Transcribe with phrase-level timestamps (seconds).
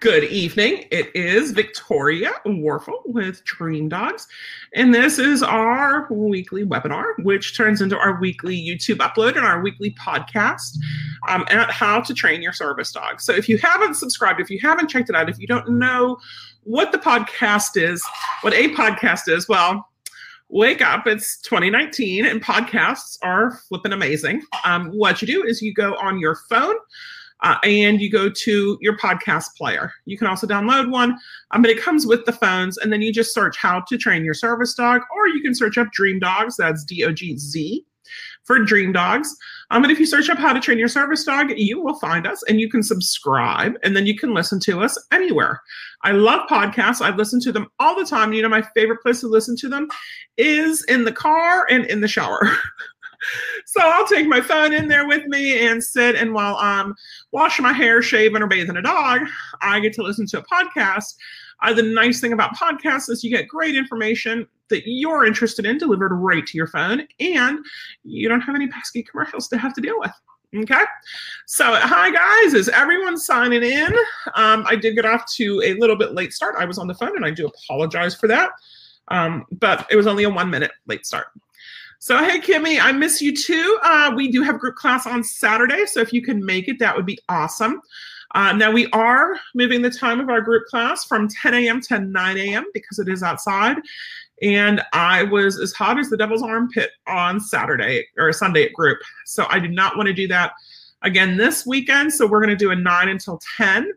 [0.00, 0.84] Good evening.
[0.90, 4.26] It is Victoria Warfel with Dream Dogz,
[4.74, 9.62] and this is our weekly webinar, which turns into our weekly YouTube upload and our
[9.62, 10.76] weekly podcast
[11.26, 13.22] um, at how to train your service dog.
[13.22, 16.18] So, if you haven't subscribed, if you haven't checked it out, if you don't know
[16.64, 18.06] what the podcast is,
[18.42, 19.88] what a podcast is, well,
[20.50, 25.72] wake up it's 2019 and podcasts are flipping amazing um, what you do is you
[25.72, 26.74] go on your phone
[27.42, 29.92] uh, and you go to your podcast player.
[30.06, 31.16] You can also download one,
[31.50, 34.24] um, but it comes with the phones, and then you just search how to train
[34.24, 36.56] your service dog, or you can search up Dream Dogz.
[36.56, 37.84] That's D O G Z
[38.44, 39.28] for Dream Dogz.
[39.70, 42.26] Um, and if you search up how to train your service dog, you will find
[42.26, 45.60] us and you can subscribe and then you can listen to us anywhere.
[46.02, 47.00] I love podcasts.
[47.00, 48.32] I listen to them all the time.
[48.32, 49.88] You know, my favorite place to listen to them
[50.36, 52.40] is in the car and in the shower.
[53.66, 56.16] so I'll take my phone in there with me and sit.
[56.16, 56.94] And while I'm
[57.32, 59.22] washing my hair, shaving, or bathing a dog,
[59.60, 61.14] I get to listen to a podcast.
[61.62, 65.78] Uh, the nice thing about podcasts is you get great information that you're interested in
[65.78, 67.58] delivered right to your phone, and
[68.04, 70.12] you don't have any pesky commercials to have to deal with.
[70.54, 70.82] Okay.
[71.46, 72.52] So, hi guys.
[72.52, 73.94] Is everyone signing in?
[74.34, 76.56] Um, I did get off to a little bit late start.
[76.58, 78.50] I was on the phone and I do apologize for that.
[79.08, 81.28] Um, but it was only a one minute late start.
[82.02, 83.78] So, hey, Kimmy, I miss you too.
[83.80, 85.86] Uh, we do have group class on Saturday.
[85.86, 87.80] So, if you can make it, that would be awesome.
[88.34, 91.80] Uh, now, we are moving the time of our group class from 10 a.m.
[91.82, 92.64] to 9 a.m.
[92.74, 93.76] because it is outside.
[94.42, 98.98] And I was as hot as the devil's armpit on Saturday or Sunday at group.
[99.24, 100.54] So, I do not want to do that
[101.02, 102.12] again this weekend.
[102.12, 103.92] So, we're going to do a 9 until 10.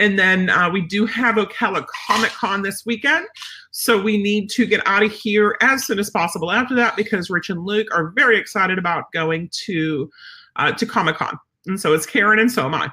[0.00, 3.26] And then uh, we do have Ocala Comic Con this weekend.
[3.70, 7.30] So we need to get out of here as soon as possible after that because
[7.30, 10.10] Rich and Luke are very excited about going to
[10.56, 11.38] uh, to Comic Con.
[11.66, 12.90] And so is Karen and so am I.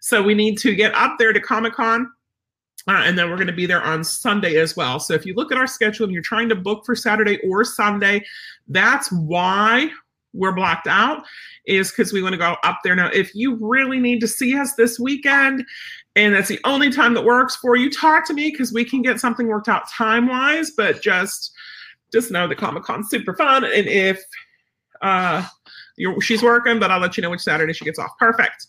[0.00, 2.12] So we need to get up there to Comic Con.
[2.86, 5.00] Uh, and then we're going to be there on Sunday as well.
[5.00, 7.64] So if you look at our schedule and you're trying to book for Saturday or
[7.64, 8.24] Sunday,
[8.68, 9.90] that's why
[10.32, 11.24] we're blocked out
[11.66, 12.94] is because we want to go up there.
[12.94, 15.64] Now, if you really need to see us this weekend
[16.16, 19.02] and that's the only time that works for you, talk to me because we can
[19.02, 20.70] get something worked out time wise.
[20.76, 21.52] But just
[22.12, 24.20] just know the Comic Con's super fun, and if
[25.02, 25.46] uh,
[25.96, 28.10] you're, she's working, but I'll let you know which Saturday she gets off.
[28.18, 28.66] Perfect.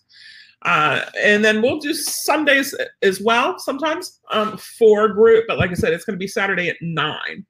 [0.64, 5.74] Uh, and then we'll do Sundays as well sometimes um, for group, but like I
[5.74, 7.46] said, it's going to be Saturday at nine.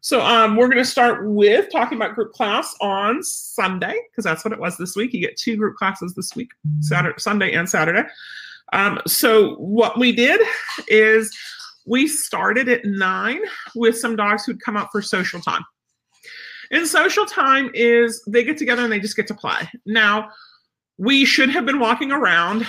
[0.00, 4.44] So um, we're going to start with talking about group class on Sunday because that's
[4.44, 5.12] what it was this week.
[5.12, 8.08] You get two group classes this week, Saturday, Sunday, and Saturday.
[8.72, 10.40] Um, so what we did
[10.88, 11.36] is
[11.86, 13.40] we started at nine
[13.74, 15.64] with some dogs who'd come out for social time.
[16.70, 19.70] And social time is they get together and they just get to play.
[19.86, 20.30] Now,
[20.98, 22.66] we should have been walking around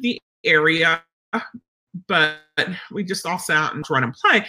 [0.00, 1.02] the area,
[2.08, 2.38] but
[2.90, 4.46] we just all sat and run and play.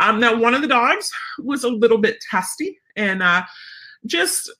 [0.00, 3.44] Um, now, one of the dogs was a little bit testy and uh,
[4.06, 4.50] just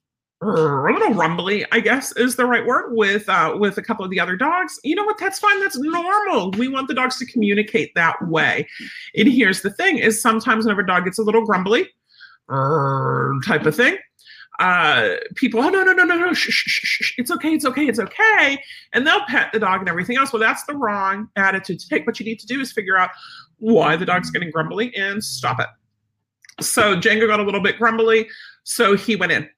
[0.42, 4.10] a little rumbly, I guess is the right word with uh, with a couple of
[4.10, 4.78] the other dogs.
[4.82, 5.18] You know what?
[5.18, 5.60] That's fine.
[5.60, 6.52] That's normal.
[6.52, 8.66] We want the dogs to communicate that way.
[9.14, 11.88] And here's the thing: is sometimes whenever a dog gets a little grumbly,
[12.48, 13.98] type of thing,
[14.60, 17.86] uh, people, oh no no no no no, shh, shh, shh, it's okay, it's okay,
[17.86, 18.58] it's okay,
[18.94, 20.32] and they'll pet the dog and everything else.
[20.32, 22.06] Well, that's the wrong attitude to take.
[22.06, 23.10] What you need to do is figure out
[23.58, 25.68] why the dog's getting grumbly and stop it.
[26.62, 28.26] So Django got a little bit grumbly,
[28.64, 29.48] so he went in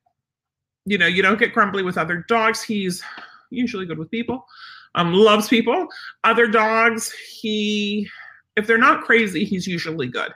[0.85, 2.63] you know, you don't get grumbly with other dogs.
[2.63, 3.03] He's
[3.51, 4.47] usually good with people,
[4.95, 5.87] um, loves people.
[6.25, 8.09] Other dogs, he,
[8.57, 10.33] if they're not crazy, he's usually good.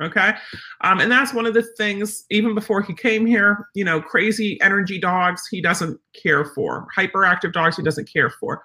[0.00, 0.32] Okay.
[0.80, 4.60] Um, and that's one of the things, even before he came here, you know, crazy
[4.62, 6.86] energy dogs, he doesn't care for.
[6.96, 8.62] Hyperactive dogs, he doesn't care for.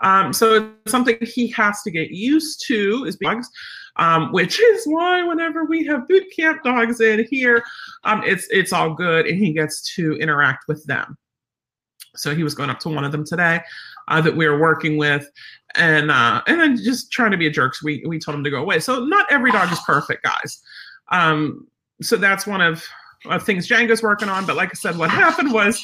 [0.00, 3.48] Um, so something he has to get used to is dogs
[3.96, 7.62] um, which is why whenever we have boot camp dogs in here,
[8.04, 11.16] um, it's it's all good, and he gets to interact with them.
[12.14, 13.60] So he was going up to one of them today
[14.08, 15.28] uh, that we were working with,
[15.74, 17.74] and uh, and then just trying to be a jerk.
[17.74, 18.80] So we we told him to go away.
[18.80, 20.60] So not every dog is perfect, guys.
[21.10, 21.66] Um,
[22.00, 22.84] so that's one of,
[23.26, 24.46] of things Django's working on.
[24.46, 25.82] But like I said, what happened was,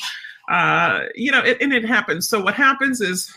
[0.50, 2.28] uh, you know, it, and it happens.
[2.28, 3.32] So what happens is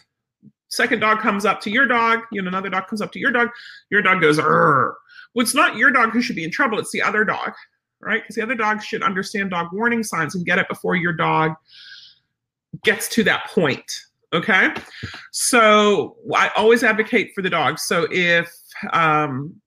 [0.72, 3.32] Second dog comes up to your dog, you know, another dog comes up to your
[3.32, 3.50] dog,
[3.90, 4.94] your dog goes, Rrr.
[5.34, 7.52] well, it's not your dog who should be in trouble, it's the other dog,
[8.00, 8.24] right?
[8.24, 11.54] Because the other dog should understand dog warning signs and get it before your dog
[12.84, 13.92] gets to that point.
[14.34, 14.74] Okay.
[15.32, 17.78] So I always advocate for the dog.
[17.78, 18.50] So if
[18.94, 19.62] um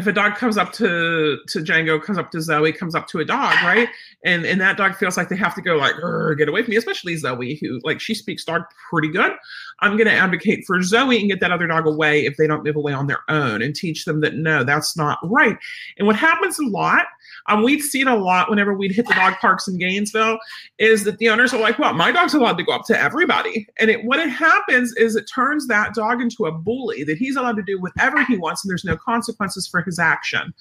[0.00, 3.18] if a dog comes up to to Django, comes up to Zoe, comes up to
[3.18, 3.88] a dog, right?
[4.24, 5.94] And and that dog feels like they have to go like
[6.38, 9.32] get away from me, especially Zoe, who like she speaks dog pretty good.
[9.80, 12.76] I'm gonna advocate for Zoe and get that other dog away if they don't move
[12.76, 15.56] away on their own and teach them that no, that's not right.
[15.98, 17.06] And what happens a lot
[17.46, 20.38] um, we'd see it a lot whenever we'd hit the dog parks in Gainesville,
[20.78, 23.66] is that the owners are like, well, my dog's allowed to go up to everybody.
[23.78, 27.36] And it, what it happens is it turns that dog into a bully that he's
[27.36, 30.54] allowed to do whatever he wants and there's no consequences for his action.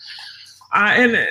[0.73, 1.27] Uh, and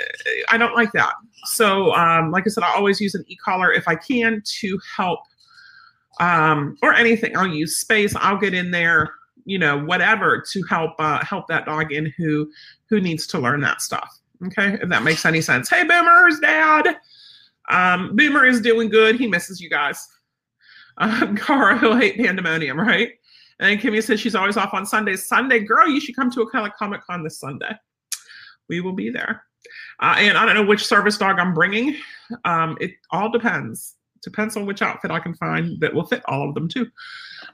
[0.50, 1.14] I don't like that.
[1.44, 5.20] So, um, like I said, I always use an e-collar if I can to help,
[6.20, 7.36] um, or anything.
[7.36, 8.14] I'll use space.
[8.16, 9.10] I'll get in there,
[9.44, 12.50] you know, whatever to help uh, help that dog in who
[12.88, 14.18] who needs to learn that stuff.
[14.46, 15.68] Okay, if that makes any sense.
[15.68, 16.96] Hey, Boomer's dad.
[17.70, 19.16] Um, Boomer is doing good.
[19.16, 20.06] He misses you guys.
[20.98, 23.12] Um, Cara, he'll hate pandemonium, right?
[23.60, 25.26] And Kimmy says she's always off on Sundays.
[25.26, 27.72] Sunday, girl, you should come to a Comic Con this Sunday.
[28.68, 29.44] We will be there.
[30.00, 31.96] Uh, and I don't know which service dog I'm bringing.
[32.44, 33.96] Um, it all depends.
[34.22, 36.86] Depends on which outfit I can find that will fit all of them too.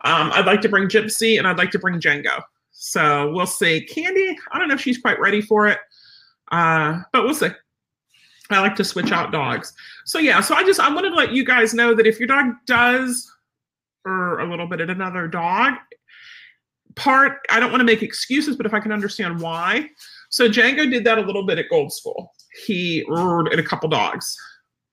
[0.04, 2.42] Um, I'd like to bring Gypsy and I'd like to bring Django.
[2.72, 3.82] So we'll see.
[3.82, 5.78] Candy, I don't know if she's quite ready for it.
[6.50, 7.48] Uh, but we'll see.
[8.50, 9.72] I like to switch out dogs.
[10.04, 12.26] So yeah, so I just I wanted to let you guys know that if your
[12.26, 13.30] dog does
[14.04, 15.74] or a little bit at another dog,
[16.94, 19.88] part I don't want to make excuses, but if I can understand why.
[20.30, 22.32] So Django did that a little bit at Gold School.
[22.66, 24.36] He at a couple dogs.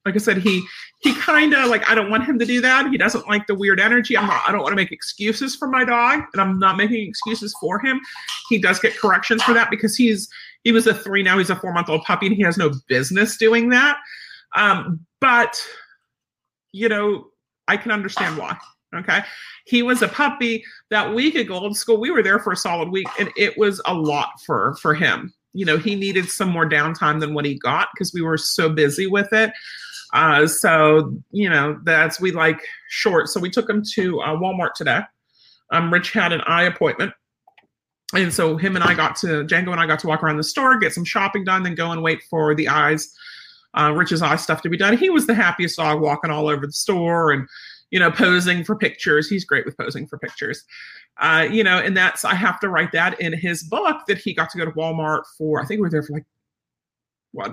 [0.04, 0.66] Like I said, he
[1.02, 2.90] he kind of like I don't want him to do that.
[2.90, 4.18] He doesn't like the weird energy.
[4.18, 4.42] I'm not.
[4.48, 7.80] I don't want to make excuses for my dog, and I'm not making excuses for
[7.80, 8.02] him.
[8.50, 10.28] He does get corrections for that because he's
[10.64, 12.72] he was a three, now he's a four month old puppy, and he has no
[12.88, 13.98] business doing that.
[14.56, 15.62] Um, but,
[16.72, 17.28] you know,
[17.68, 18.58] I can understand why.
[18.94, 19.22] Okay.
[19.66, 22.00] He was a puppy that week at Gold School.
[22.00, 25.34] We were there for a solid week, and it was a lot for for him.
[25.54, 28.70] You know, he needed some more downtime than what he got because we were so
[28.70, 29.52] busy with it.
[30.14, 33.30] Uh, so you know, that's we like short.
[33.30, 35.02] So we took him to uh, Walmart today.
[35.72, 37.14] Um, Rich had an eye appointment
[38.14, 40.44] and so him and I got to Django and I got to walk around the
[40.44, 43.14] store, get some shopping done, then go and wait for the eyes,
[43.74, 44.98] uh, Rich's eye stuff to be done.
[44.98, 47.48] He was the happiest dog walking all over the store and
[47.92, 49.30] you know posing for pictures.
[49.30, 50.64] He's great with posing for pictures.
[51.18, 54.34] Uh, you know, and that's I have to write that in his book that he
[54.34, 55.62] got to go to Walmart for.
[55.62, 56.26] I think we were there for like
[57.34, 57.52] what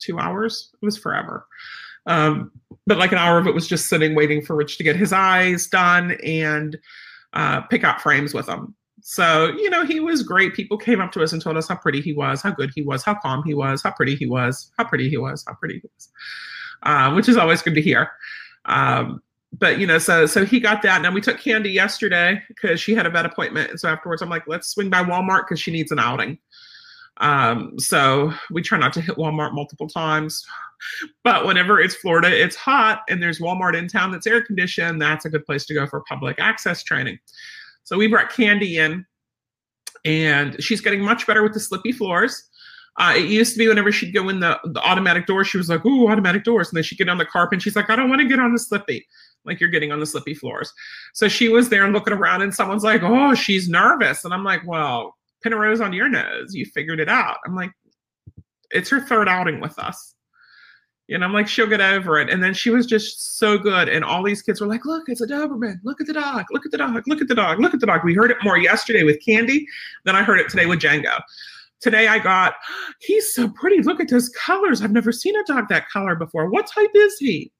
[0.00, 0.70] two hours.
[0.80, 1.46] It was forever.
[2.06, 2.50] Um,
[2.86, 5.12] but like an hour of it was just sitting waiting for Rich to get his
[5.12, 6.76] eyes done and
[7.32, 8.74] uh, pick out frames with him.
[9.00, 10.54] So, you know, he was great.
[10.54, 12.82] People came up to us and told us how pretty he was, how good he
[12.82, 15.74] was, how calm he was, how pretty he was, how pretty he was, how pretty
[15.74, 16.08] he was,
[16.84, 18.10] uh, which is always good to hear.
[18.64, 19.20] Um,
[19.58, 21.02] but you know, so so he got that.
[21.02, 24.30] Now we took Candy yesterday because she had a vet appointment, and so afterwards I'm
[24.30, 26.38] like, let's swing by Walmart because she needs an outing.
[27.18, 30.44] Um, so we try not to hit Walmart multiple times,
[31.22, 35.00] but whenever it's Florida, it's hot, and there's Walmart in town that's air conditioned.
[35.00, 37.18] That's a good place to go for public access training.
[37.84, 39.04] So we brought Candy in,
[40.06, 42.48] and she's getting much better with the slippy floors.
[42.98, 45.68] Uh, it used to be whenever she'd go in the, the automatic door, she was
[45.68, 47.96] like, "Ooh, automatic doors," and then she'd get on the carpet, and she's like, "I
[47.96, 49.06] don't want to get on the slippy."
[49.44, 50.72] Like you're getting on the slippy floors.
[51.14, 54.44] So she was there and looking around, and someone's like, "Oh, she's nervous," and I'm
[54.44, 56.54] like, "Well, pin a rose on your nose.
[56.54, 57.72] You figured it out." I'm like,
[58.70, 60.14] "It's her third outing with us."
[61.14, 62.30] And I'm like, she'll get over it.
[62.30, 63.88] And then she was just so good.
[63.88, 65.76] And all these kids were like, look, it's a Doberman.
[65.84, 66.46] Look at the dog.
[66.50, 67.06] Look at the dog.
[67.06, 67.60] Look at the dog.
[67.60, 68.04] Look at the dog.
[68.04, 69.66] We heard it more yesterday with Candy
[70.04, 71.20] than I heard it today with Django.
[71.80, 72.54] Today I got,
[73.00, 73.82] he's so pretty.
[73.82, 74.80] Look at those colors.
[74.80, 76.48] I've never seen a dog that color before.
[76.50, 77.52] What type is he?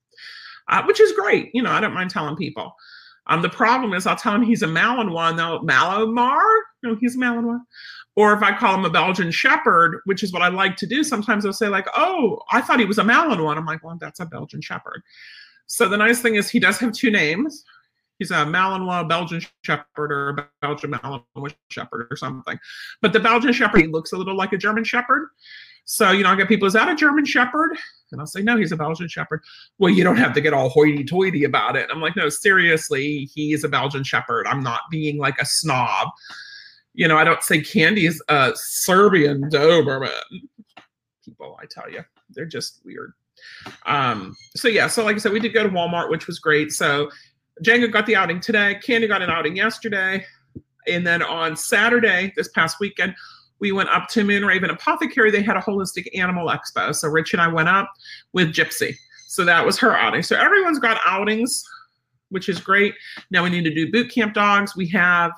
[0.69, 1.50] Uh, which is great.
[1.54, 2.75] You know, I don't mind telling people.
[3.28, 5.37] Um, the problem is I'll tell him he's a Malinois.
[5.37, 6.42] No, Malomar?
[6.83, 7.61] No, he's a Malinois.
[8.16, 11.02] Or if I call him a Belgian Shepherd, which is what I like to do,
[11.02, 13.57] sometimes they'll say, like, oh, I thought he was a Malinois.
[13.57, 15.02] I'm like, well, that's a Belgian Shepherd.
[15.66, 17.64] So the nice thing is he does have two names.
[18.19, 22.59] He's a Malinois Belgian Shepherd or a Belgian Malinois Shepherd or something.
[23.00, 25.31] But the Belgian Shepherd, he looks a little like a German Shepherd.
[25.85, 27.77] So, you know, I get people, is that a German Shepherd?
[28.12, 29.43] And I'll say, no, he's a Belgian Shepherd.
[29.79, 31.89] Well, you don't have to get all hoity toity about it.
[31.91, 34.47] I'm like, no, seriously, he is a Belgian Shepherd.
[34.47, 36.09] I'm not being like a snob
[36.95, 40.11] you know, I don't say candy is a Serbian Doberman.
[41.25, 43.12] People, I tell you, they're just weird.
[43.87, 46.73] Um, so yeah, so like I said, we did go to Walmart, which was great.
[46.73, 47.11] So
[47.65, 48.79] Django got the outing today.
[48.85, 50.25] Candy got an outing yesterday.
[50.87, 53.15] And then on Saturday, this past weekend,
[53.62, 55.31] we went up to Moonraven Apothecary.
[55.31, 56.92] They had a holistic animal expo.
[56.92, 57.88] So Rich and I went up
[58.33, 58.97] with Gypsy.
[59.28, 60.25] So that was her outing.
[60.25, 61.64] So everyone's got outings,
[62.31, 62.92] which is great.
[63.31, 64.75] Now we need to do boot camp dogs.
[64.76, 65.31] We have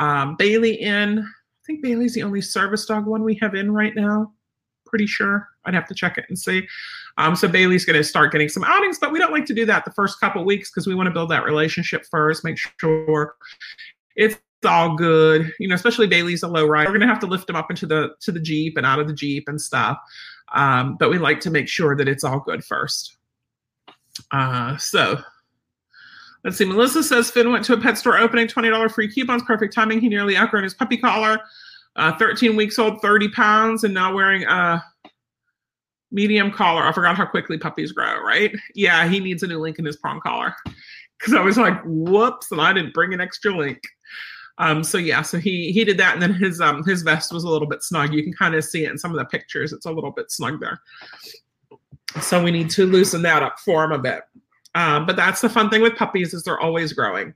[0.00, 3.94] um, Bailey in I think Bailey's the only service dog one we have in right
[3.94, 4.32] now.
[4.84, 5.48] Pretty sure.
[5.64, 6.66] I'd have to check it and see.
[7.16, 9.64] Um, so Bailey's going to start getting some outings, but we don't like to do
[9.66, 13.36] that the first couple weeks because we want to build that relationship first, make sure
[14.16, 15.52] it's all good.
[15.58, 16.90] You know, especially Bailey's a low rider.
[16.90, 19.06] We're to have to lift him up into the to the jeep and out of
[19.06, 19.98] the jeep and stuff.
[20.54, 23.16] Um, but we like to make sure that it's all good first.
[24.30, 25.18] Uh, so
[26.44, 26.64] let's see.
[26.64, 30.00] Melissa says Finn went to a pet store opening, $20 free coupons, perfect timing.
[30.00, 31.38] He nearly outgrown his puppy collar.
[31.96, 34.82] Uh, 13 weeks old, 30 pounds, and now wearing a
[36.10, 36.82] medium collar.
[36.82, 38.54] I forgot how quickly puppies grow, right?
[38.74, 40.54] Yeah, he needs a new link in his prong collar.
[41.18, 43.80] Because I was like, whoops, and I didn't bring an extra link.
[44.62, 47.42] Um, so yeah, so he he did that, and then his um his vest was
[47.42, 48.14] a little bit snug.
[48.14, 49.72] You can kind of see it in some of the pictures.
[49.72, 50.80] It's a little bit snug there.
[52.20, 54.20] So we need to loosen that up for him a bit.
[54.76, 57.34] Um, but that's the fun thing with puppies is they're always growing.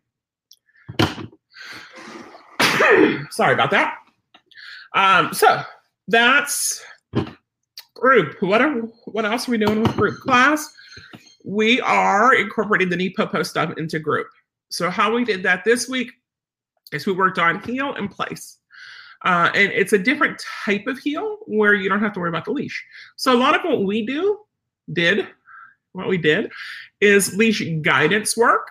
[3.31, 3.97] Sorry about that.
[4.95, 5.63] Um, so
[6.07, 6.81] that's
[7.95, 8.41] group.
[8.41, 8.73] What are
[9.07, 10.73] what else are we doing with group class?
[11.45, 14.29] We are incorporating the NePoPo stuff into group.
[14.71, 16.13] So how we did that this week
[16.93, 18.59] is we worked on heel and place.
[19.25, 22.45] Uh, and it's a different type of heel where you don't have to worry about
[22.45, 22.85] the leash.
[23.17, 24.39] So a lot of what we do
[24.93, 25.27] did,
[25.93, 26.53] what we did
[27.01, 28.69] is leash guidance work.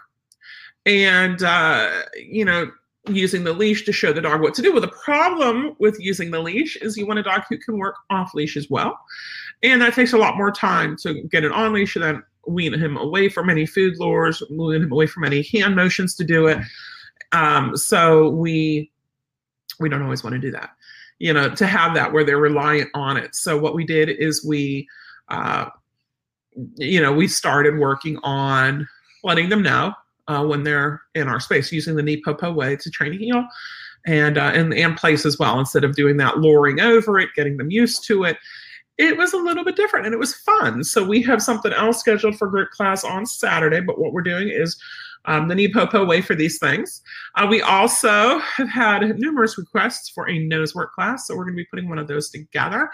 [0.86, 2.72] And, uh, you know,
[3.08, 4.72] using the leash to show the dog what to do.
[4.72, 7.96] Well, the problem with using the leash is you want a dog who can work
[8.10, 9.00] off leash as well.
[9.64, 12.74] And that takes a lot more time to get it on leash and then wean
[12.74, 16.48] him away from any food lures, wean him away from any hand motions to do
[16.48, 16.60] it.
[17.32, 18.92] Um, so we
[19.80, 20.72] we don't always want to do that,
[21.20, 23.36] you know, to have that where they're reliant on it.
[23.36, 24.88] So what we did is we,
[25.30, 25.70] uh,
[26.76, 28.88] you know, we started working on
[29.24, 29.94] letting them know
[30.28, 33.46] uh, when they're in our space using the NePoPo way to train a heel
[34.06, 37.58] and, uh, and and place as well instead of doing that luring over it getting
[37.58, 38.38] them used to it
[38.98, 42.00] it was a little bit different and it was fun so we have something else
[42.00, 44.80] scheduled for group class on saturday but what we're doing is
[45.28, 47.02] um, the NePoPo way for these things.
[47.36, 51.56] Uh, we also have had numerous requests for a nose work class, so we're going
[51.56, 52.90] to be putting one of those together.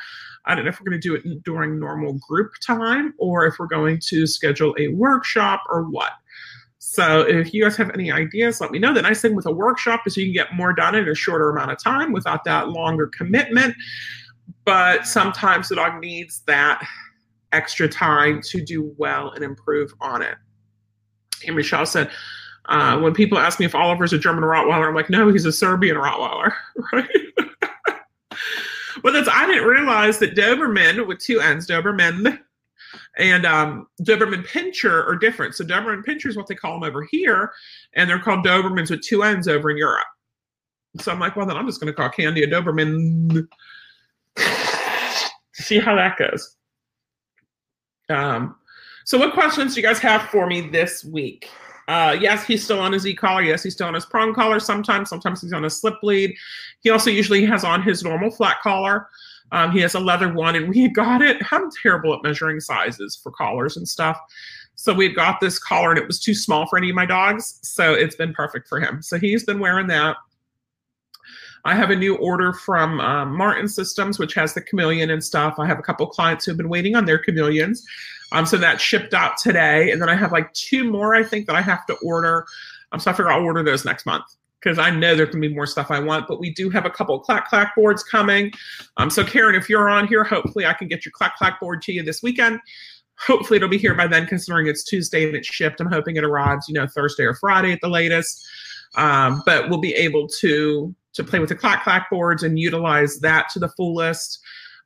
[0.46, 3.56] I don't know if we're going to do it during normal group time or if
[3.60, 6.12] we're going to schedule a workshop or what.
[6.80, 8.94] So if you guys have any ideas, let me know.
[8.94, 11.50] The nice thing with a workshop is you can get more done in a shorter
[11.50, 13.76] amount of time without that longer commitment.
[14.66, 16.86] But sometimes the dog needs that
[17.52, 20.36] extra time to do well and improve on it.
[21.48, 22.10] And Shaw said,
[22.65, 25.51] uh, when people ask me if Oliver's a German Rottweiler, I'm like, no, he's a
[25.51, 26.53] Serbian Rottweiler,
[26.93, 27.10] right?
[29.03, 32.39] well, that's I didn't realize that Doberman with two N's, Doberman
[33.17, 35.55] and um, Doberman Pinscher are different.
[35.55, 37.51] So Doberman Pinscher is what they call them over here,
[37.93, 40.05] and they're called Dobermans with two N's over in Europe.
[41.00, 43.48] So I'm like, well, then I'm just going to call Candy a Doberman.
[45.53, 46.55] See how that goes.
[48.10, 48.55] Um,
[49.05, 51.50] so, what questions do you guys have for me this week?
[51.88, 53.41] Uh, yes, he's still on his e-collar.
[53.41, 55.10] Yes, he's still on his prong collar sometimes.
[55.10, 56.34] Sometimes he's on a slip lead.
[56.79, 59.08] He also usually has on his normal flat collar.
[59.51, 61.38] Um, he has a leather one, and we got it.
[61.51, 64.17] I'm terrible at measuring sizes for collars and stuff.
[64.75, 67.60] So we got this collar, and it was too small for any of my dogs.
[67.62, 69.01] So it's been perfect for him.
[69.01, 70.17] So he's been wearing that.
[71.63, 75.55] I have a new order from um, Martin Systems, which has the chameleon and stuff.
[75.60, 77.86] I have a couple clients who've been waiting on their chameleons.
[78.32, 79.92] Um, so that shipped out today.
[79.92, 82.46] And then I have like two more, I think, that I have to order.
[82.92, 84.26] Um, so I figure I'll order those next month
[84.62, 86.28] because I know there can be more stuff I want.
[86.28, 88.52] But we do have a couple of clack clack boards coming.
[88.98, 91.82] Um, so Karen, if you're on here, hopefully I can get your clack clack board
[91.84, 92.60] to you this weekend.
[93.18, 95.80] Hopefully it'll be here by then, considering it's Tuesday and it's shipped.
[95.80, 98.48] I'm hoping it arrives, you know, Thursday or Friday at the latest.
[98.96, 103.20] Um, but we'll be able to to play with the clack clack boards and utilize
[103.20, 104.40] that to the fullest.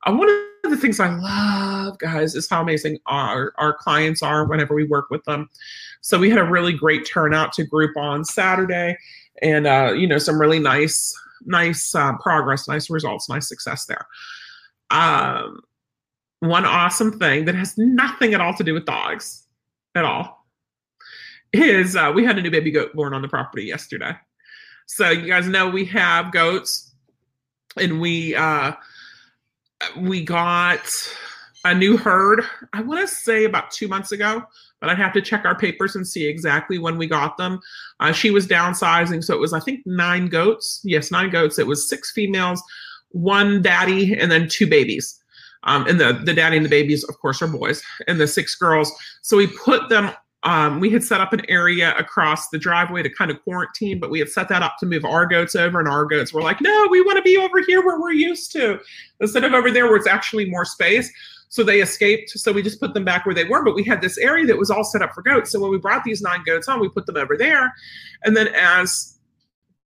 [0.03, 4.21] I want one of the things I love, guys, is how amazing our, our clients
[4.21, 5.49] are whenever we work with them.
[6.01, 8.97] So we had a really great turnout to group on Saturday,
[9.41, 11.13] and uh, you know some really nice,
[11.45, 14.05] nice uh, progress, nice results, nice success there.
[14.91, 15.61] Um,
[16.39, 19.47] one awesome thing that has nothing at all to do with dogs
[19.95, 20.45] at all
[21.53, 24.13] is uh, we had a new baby goat born on the property yesterday.
[24.85, 26.93] So you guys know we have goats,
[27.77, 28.73] and we uh,
[29.97, 30.85] we got
[31.63, 32.43] a new herd.
[32.73, 34.43] I want to say about two months ago,
[34.79, 37.59] but I'd have to check our papers and see exactly when we got them.
[37.99, 40.81] Uh, she was downsizing, so it was I think nine goats.
[40.83, 41.59] Yes, nine goats.
[41.59, 42.61] It was six females,
[43.09, 45.19] one daddy, and then two babies.
[45.63, 48.55] Um, and the the daddy and the babies, of course, are boys, and the six
[48.55, 48.91] girls.
[49.23, 50.11] So we put them
[50.45, 54.11] um, we had set up an area across the driveway to kind of quarantine, but
[54.11, 56.61] we had set that up to move our goats over, and our goats were like,
[56.61, 58.79] no, we want to be over here where we're used to,
[59.19, 61.11] instead of over there where it's actually more space.
[61.49, 62.29] So they escaped.
[62.31, 63.63] So we just put them back where they were.
[63.63, 65.51] But we had this area that was all set up for goats.
[65.51, 67.73] So when we brought these nine goats on, we put them over there.
[68.23, 69.17] And then as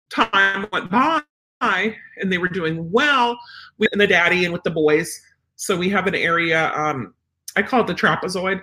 [0.09, 1.21] time went by
[1.61, 3.37] and they were doing well,
[3.79, 5.19] we and the daddy and with the boys.
[5.55, 7.13] So we have an area, um,
[7.55, 8.61] I call it the trapezoid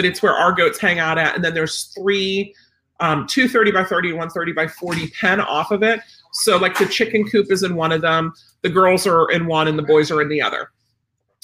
[0.00, 1.34] but it's where our goats hang out at.
[1.34, 2.54] And then there's three,
[3.00, 6.00] um, two 30 by 30 and one 30 by 40 pen off of it.
[6.32, 9.68] So like the chicken coop is in one of them, the girls are in one
[9.68, 10.70] and the boys are in the other.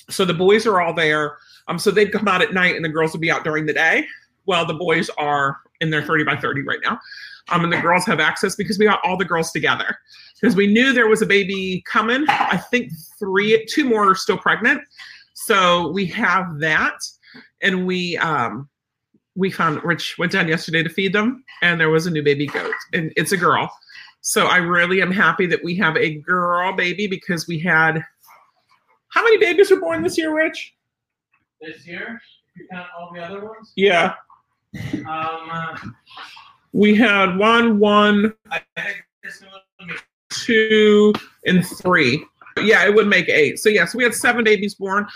[0.08, 1.36] So the boys are all there.
[1.68, 3.74] Um, so they'd come out at night and the girls would be out during the
[3.74, 4.06] day.
[4.46, 6.98] Well, the boys are in their 30 by 30 right now.
[7.50, 9.98] Um, and the girls have access because we got all the girls together
[10.40, 12.24] because we knew there was a baby coming.
[12.30, 14.80] I think three, two more are still pregnant.
[15.34, 16.96] So we have that
[17.62, 18.68] and we um
[19.34, 22.46] we found Rich went down yesterday to feed them, and there was a new baby
[22.46, 23.70] goat, and it's a girl.
[24.22, 28.02] So I really am happy that we have a girl baby because we had
[29.08, 30.74] how many babies were born this year, Rich?
[31.60, 32.20] This year,
[32.54, 33.72] if you count all the other ones.
[33.76, 34.14] Yeah.
[34.94, 35.78] Um, uh,
[36.72, 41.14] we had one, one, I think this one was two,
[41.46, 42.26] and three.
[42.58, 43.58] Yeah, it would make eight.
[43.58, 45.06] So yes, yeah, so we had seven babies born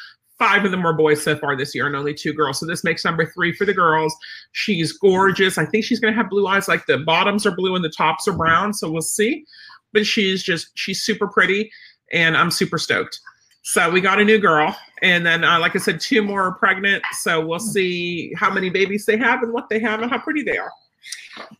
[0.40, 2.58] five of them were boys so far this year and only two girls.
[2.58, 4.16] So this makes number three for the girls.
[4.52, 5.58] She's gorgeous.
[5.58, 6.66] I think she's going to have blue eyes.
[6.66, 8.72] Like the bottoms are blue and the tops are brown.
[8.72, 9.44] So we'll see.
[9.92, 11.70] But she's just, she's super pretty
[12.10, 13.20] and I'm super stoked.
[13.62, 14.74] So we got a new girl.
[15.02, 17.04] And then, uh, like I said, two more are pregnant.
[17.20, 20.42] So we'll see how many babies they have and what they have and how pretty
[20.42, 20.72] they are.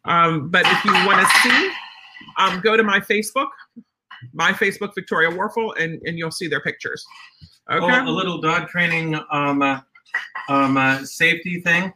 [0.06, 1.70] Um, but if you want to see,
[2.38, 3.48] um, go to my Facebook,
[4.32, 7.04] my Facebook, Victoria Warfel, and, and you'll see their pictures.
[7.70, 7.84] Okay.
[7.84, 9.80] Oh, a little dog training um, uh,
[10.48, 11.92] um, uh, safety thing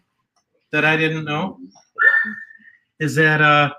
[0.72, 1.58] that I didn't know
[3.00, 3.72] is that uh,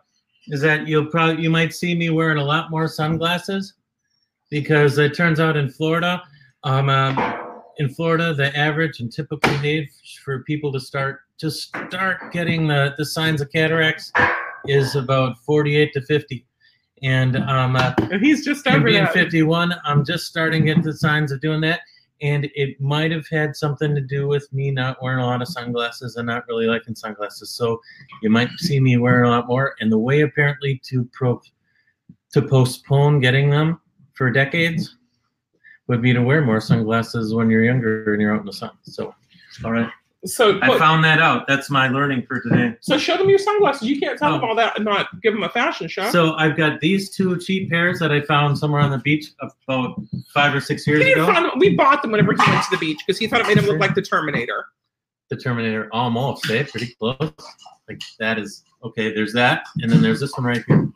[0.48, 3.74] is that you'll probably you might see me wearing a lot more sunglasses
[4.50, 6.22] because it turns out in Florida,
[6.64, 7.38] um, uh,
[7.78, 9.90] in Florida, the average and typical age
[10.24, 14.12] for people to start to start getting the, the signs of cataracts
[14.68, 16.46] is about 48 to 50
[17.04, 19.14] and um, uh, he's just over being that.
[19.14, 21.82] 51, I'm just starting to get the signs of doing that.
[22.22, 25.50] And it might have had something to do with me not wearing a lot of
[25.50, 27.50] sunglasses and not really liking sunglasses.
[27.52, 27.82] So
[28.22, 29.76] you might see me wearing a lot more.
[29.82, 31.42] And the way apparently to pro
[32.32, 33.80] to postpone getting them
[34.14, 34.98] for decades
[35.88, 38.72] would be to wear more sunglasses when you're younger and you're out in the sun.
[38.84, 39.14] So,
[39.64, 39.90] all right,
[40.26, 41.48] So I put- found that out.
[41.48, 42.76] That's my learning for today.
[42.82, 43.88] so show them your sunglasses.
[43.88, 44.48] You can't tell them Oh.
[44.50, 46.10] all that and not give them a fashion show.
[46.10, 49.28] So I've got these two cheap pairs that I found somewhere on the beach
[49.68, 50.02] about
[50.34, 51.26] five or six years ago.
[51.28, 53.58] find, we bought them whenever he went to the beach because he thought it made
[53.58, 54.66] him look like the Terminator.
[55.30, 56.64] the Terminator almost, eh?
[56.72, 57.18] Pretty close.
[57.88, 59.14] Like that is okay.
[59.14, 60.90] There's that, and then there's this one right here.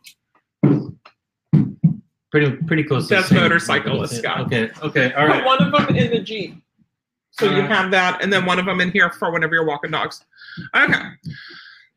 [2.32, 3.08] Pretty pretty close.
[3.08, 4.42] to the That's motorcyclist, Scott.
[4.42, 5.44] Okay, okay, all right.
[5.44, 6.62] Put one of them in the Jeep.
[7.40, 9.92] So you have that, and then one of them in here for whenever you're walking
[9.92, 10.24] dogs.
[10.76, 11.02] Okay.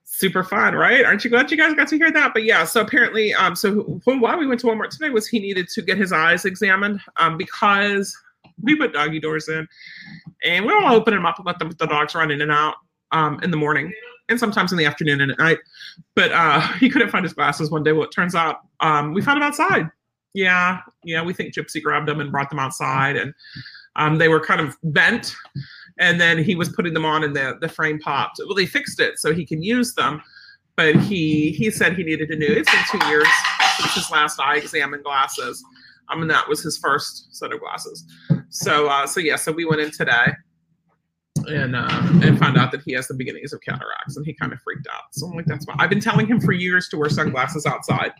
[0.04, 1.04] Super fun, right?
[1.04, 2.32] Aren't you glad you guys got to hear that?
[2.32, 5.40] But yeah, so apparently, um, so wh- why we went to Walmart today was he
[5.40, 8.16] needed to get his eyes examined, um, because
[8.62, 9.66] we put doggy doors in,
[10.44, 12.76] and we all open them up and let them, the dogs run in and out,
[13.10, 13.92] um, in the morning
[14.28, 15.58] and sometimes in the afternoon and at night.
[16.14, 17.92] But uh, he couldn't find his glasses one day.
[17.92, 19.90] Well, it turns out, um, we found them outside.
[20.34, 23.34] Yeah, yeah, we think Gypsy grabbed them and brought them outside, and
[23.96, 25.34] um, they were kind of bent,
[25.98, 28.40] and then he was putting them on, and the the frame popped.
[28.44, 30.22] Well, they fixed it so he can use them,
[30.76, 32.46] but he he said he needed a new.
[32.46, 33.28] It's been two years
[33.78, 35.62] since his last eye exam and glasses,
[36.08, 38.04] um, and that was his first set of glasses.
[38.48, 40.32] So uh, so yeah, so we went in today.
[41.48, 41.88] And uh,
[42.22, 44.86] and found out that he has the beginnings of cataracts, and he kind of freaked
[44.86, 45.04] out.
[45.12, 48.12] So I'm like, that's why I've been telling him for years to wear sunglasses outside,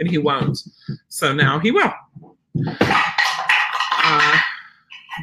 [0.00, 0.58] and he won't.
[1.08, 1.92] So now he will.
[4.02, 4.38] Uh,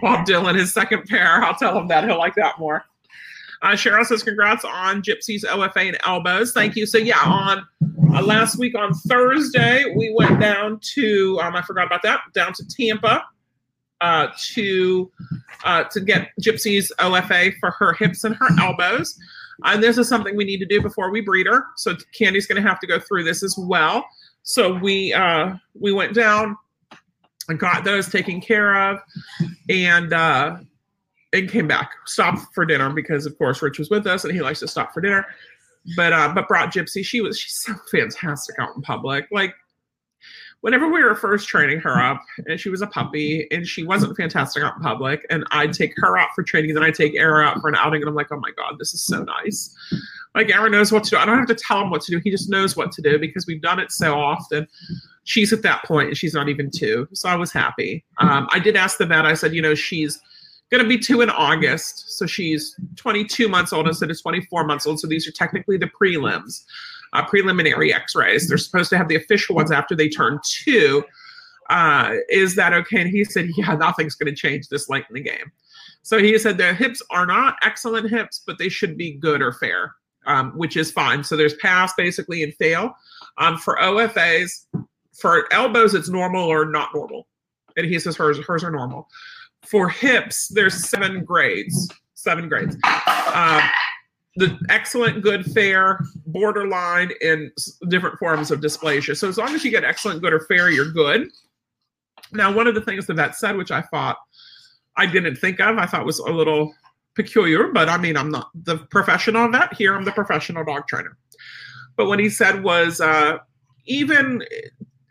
[0.01, 1.43] Bob Dylan, his second pair.
[1.43, 2.03] I'll tell him that.
[2.03, 2.85] He'll like that more.
[3.61, 6.51] Uh, Cheryl says, congrats on Gypsy's OFA and elbows.
[6.51, 6.87] Thank you.
[6.87, 7.63] So, yeah, on
[8.13, 12.53] uh, last week on Thursday, we went down to, um, I forgot about that, down
[12.53, 13.23] to Tampa
[14.01, 15.11] uh, to
[15.63, 19.15] uh, to get Gypsy's OFA for her hips and her elbows.
[19.63, 21.65] And this is something we need to do before we breed her.
[21.77, 24.03] So, Candy's going to have to go through this as well.
[24.41, 26.57] So, we uh, we went down
[27.49, 28.99] and got those taken care of
[29.69, 30.57] and uh
[31.33, 34.41] and came back stopped for dinner because of course rich was with us and he
[34.41, 35.25] likes to stop for dinner
[35.95, 39.53] but uh but brought gypsy she was she's so fantastic out in public like
[40.61, 44.15] whenever we were first training her up and she was a puppy and she wasn't
[44.15, 47.15] fantastic out in public and i'd take her out for training and then i'd take
[47.15, 49.75] Era out for an outing and i'm like oh my god this is so nice
[50.35, 51.17] Like Aaron knows what to do.
[51.17, 52.19] I don't have to tell him what to do.
[52.19, 54.67] He just knows what to do because we've done it so often.
[55.23, 57.07] She's at that point and she's not even two.
[57.13, 58.03] So I was happy.
[58.17, 60.19] Um, I did ask the vet, I said, you know, she's
[60.71, 62.17] going to be two in August.
[62.17, 64.99] So she's 22 months old instead of 24 months old.
[64.99, 66.63] So these are technically the prelims,
[67.13, 68.47] uh, preliminary x rays.
[68.47, 71.03] They're supposed to have the official ones after they turn two.
[71.69, 73.01] Uh, is that okay?
[73.01, 75.51] And he said, yeah, nothing's going to change this late in the game.
[76.03, 79.53] So he said their hips are not excellent hips, but they should be good or
[79.53, 81.23] fair, um, which is fine.
[81.23, 82.93] So there's pass basically and fail.
[83.37, 84.65] Um, for OFAs,
[85.19, 87.27] for elbows, it's normal or not normal.
[87.77, 89.07] And he says hers, hers are normal.
[89.65, 91.89] For hips, there's seven grades.
[92.13, 92.75] Seven grades.
[93.33, 93.61] Um,
[94.35, 97.51] the excellent, good, fair, borderline, and
[97.89, 99.17] different forms of dysplasia.
[99.17, 101.29] So as long as you get excellent, good, or fair, you're good.
[102.31, 104.17] Now, one of the things the vet said, which I thought
[104.95, 106.73] I didn't think of, I thought was a little
[107.15, 111.17] peculiar, but I mean, I'm not the professional vet here, I'm the professional dog trainer.
[111.97, 113.39] But what he said was uh,
[113.85, 114.43] even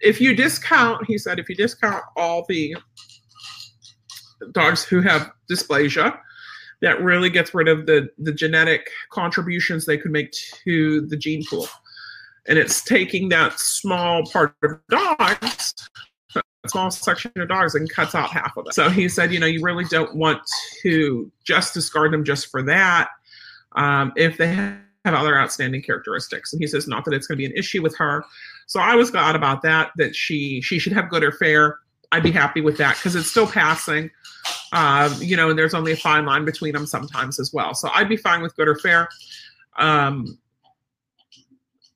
[0.01, 2.77] if you discount, he said, if you discount all the
[4.53, 6.19] dogs who have dysplasia,
[6.83, 10.33] that really gets rid of the, the genetic contributions they could make
[10.65, 11.69] to the gene pool.
[12.49, 15.75] And it's taking that small part of dogs
[16.67, 18.75] small section of dogs and cuts out half of it.
[18.75, 20.41] So he said, you know, you really don't want
[20.83, 23.09] to just discard them just for that
[23.77, 26.53] um, if they have other outstanding characteristics.
[26.53, 28.25] And he says, not that it's going to be an issue with her.
[28.71, 31.81] So I was glad about that, that she she should have good or fair.
[32.13, 34.09] I'd be happy with that because it's still passing.
[34.73, 37.75] Um, you know, and there's only a fine line between them sometimes as well.
[37.75, 39.09] So I'd be fine with good or fair.
[39.77, 40.39] Um,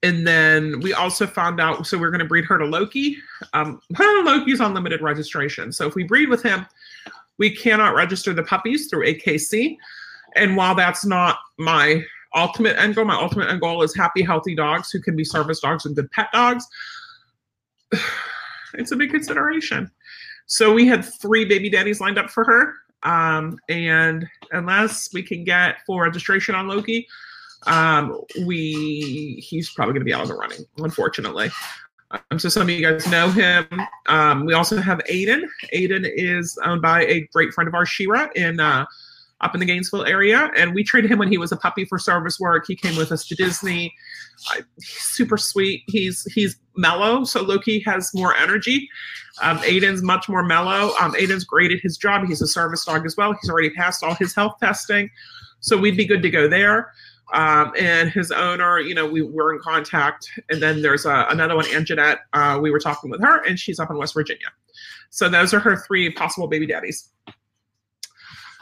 [0.02, 3.18] and then we also found out so we're going to breed her to loki
[3.52, 6.66] um, loki's on limited registration so if we breed with him
[7.38, 9.76] we cannot register the puppies through akc
[10.36, 14.54] and while that's not my ultimate end goal my ultimate end goal is happy healthy
[14.54, 16.66] dogs who can be service dogs and good pet dogs
[18.74, 19.90] it's a big consideration
[20.46, 25.44] so we had three baby daddies lined up for her um, and unless we can
[25.44, 27.06] get full registration on loki
[27.66, 31.50] um, we he's probably going to be out of the running, unfortunately.
[32.10, 33.66] Um, so some of you guys know him.
[34.06, 35.42] Um, we also have Aiden.
[35.72, 38.84] Aiden is owned by a great friend of ours, Shira, in uh,
[39.40, 41.98] up in the Gainesville area, and we trained him when he was a puppy for
[41.98, 42.64] service work.
[42.66, 43.92] He came with us to Disney.
[44.76, 45.82] He's super sweet.
[45.86, 48.88] He's he's mellow, so Loki has more energy.
[49.42, 50.92] Um, Aiden's much more mellow.
[51.00, 52.26] Um, Aiden's great at his job.
[52.26, 53.34] He's a service dog as well.
[53.40, 55.10] He's already passed all his health testing,
[55.60, 56.92] so we'd be good to go there.
[57.32, 60.30] Um, and his owner, you know, we were in contact.
[60.50, 62.18] And then there's uh, another one, Anjanette.
[62.32, 64.46] Uh, we were talking with her, and she's up in West Virginia.
[65.10, 67.08] So those are her three possible baby daddies.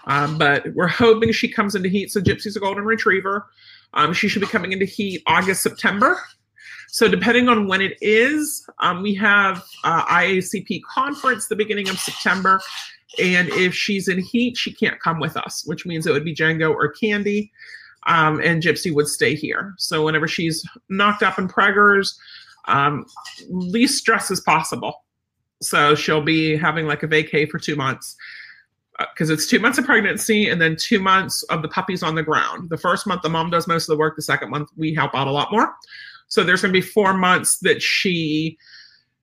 [0.06, 2.10] Um, but we're hoping she comes into heat.
[2.10, 3.46] So Gypsy's a golden retriever.
[3.94, 6.20] Um, she should be coming into heat August, September.
[6.88, 11.98] So depending on when it is, um, we have uh, IACP conference the beginning of
[11.98, 12.60] September.
[13.22, 16.34] And if she's in heat, she can't come with us, which means it would be
[16.34, 17.52] Django or Candy
[18.06, 19.74] um, and Gypsy would stay here.
[19.78, 22.14] So whenever she's knocked up in preggers,
[22.66, 23.06] um,
[23.48, 25.04] least stress as possible.
[25.60, 28.16] So she'll be having like a vacay for two months
[28.98, 32.14] because uh, it's two months of pregnancy and then two months of the puppies on
[32.14, 32.70] the ground.
[32.70, 34.16] The first month, the mom does most of the work.
[34.16, 35.74] The second month, we help out a lot more.
[36.28, 38.58] So there's going to be four months that she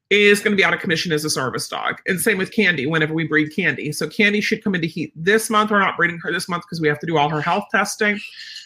[0.10, 2.02] is going to be out of commission as a service dog.
[2.08, 3.92] And same with Candy whenever we breed Candy.
[3.92, 5.70] So Candy should come into heat this month.
[5.70, 8.20] We're not breeding her this month because we have to do all her health testing.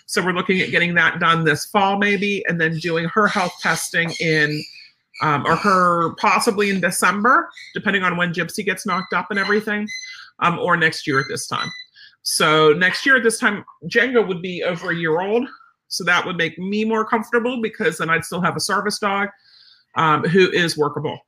[0.05, 3.53] So we're looking at getting that done this fall, maybe, and then doing her health
[3.61, 4.63] testing in,
[5.21, 9.87] um, or her possibly in December, depending on when Gypsy gets knocked up and everything,
[10.43, 11.69] um, or next year at this time.
[12.21, 15.47] So next year at this time, Django would be over a year old.
[15.87, 19.29] So that would make me more comfortable because then I'd still have a service dog
[19.95, 21.19] um, who is workable.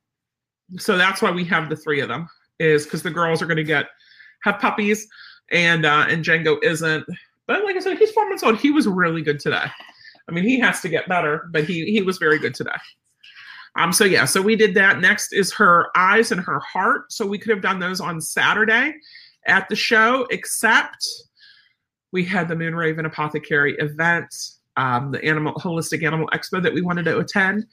[0.77, 2.27] So that's why we have the three of them,
[2.59, 3.87] is because the girls are going to get
[4.43, 5.07] have puppies,
[5.51, 7.05] and uh, and Django isn't
[7.47, 8.57] but like I said, he's four months old.
[8.57, 9.65] He was really good today.
[10.27, 12.71] I mean, he has to get better, but he he was very good today.
[13.77, 14.99] Um, so yeah, so we did that.
[14.99, 17.11] Next is her eyes and her heart.
[17.11, 18.93] So we could have done those on Saturday
[19.47, 21.07] at the show, except
[22.11, 24.33] we had the Moonraven Apothecary event,
[24.77, 27.65] um, the animal holistic animal expo that we wanted to attend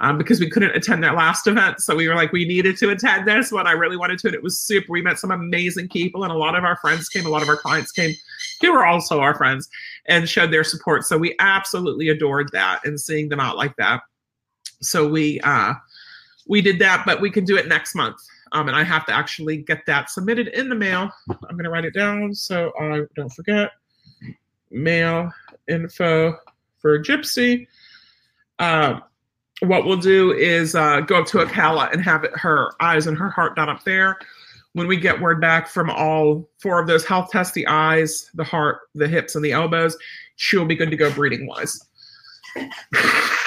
[0.00, 1.80] um, because we couldn't attend that last event.
[1.80, 3.66] So we were like, we needed to attend this one.
[3.66, 4.92] I really wanted to, and it was super.
[4.92, 7.48] We met some amazing people, and a lot of our friends came, a lot of
[7.48, 8.14] our clients came,
[8.60, 9.68] who were also our friends,
[10.06, 11.04] and showed their support.
[11.04, 14.02] So we absolutely adored that and seeing them out like that.
[14.80, 15.74] So we uh,
[16.46, 18.16] we did that, but we can do it next month.
[18.52, 21.10] Um, and I have to actually get that submitted in the mail.
[21.28, 23.72] I'm going to write it down so I don't forget.
[24.70, 25.30] Mail
[25.68, 26.34] info
[26.78, 27.66] for Gypsy.
[28.58, 29.00] Uh,
[29.60, 33.18] what we'll do is uh, go up to Ocala and have it, her eyes and
[33.18, 34.16] her heart done up there.
[34.72, 38.44] When we get word back from all four of those health tests the eyes, the
[38.44, 39.96] heart, the hips, and the elbows
[40.38, 41.84] she'll be good to go breeding wise.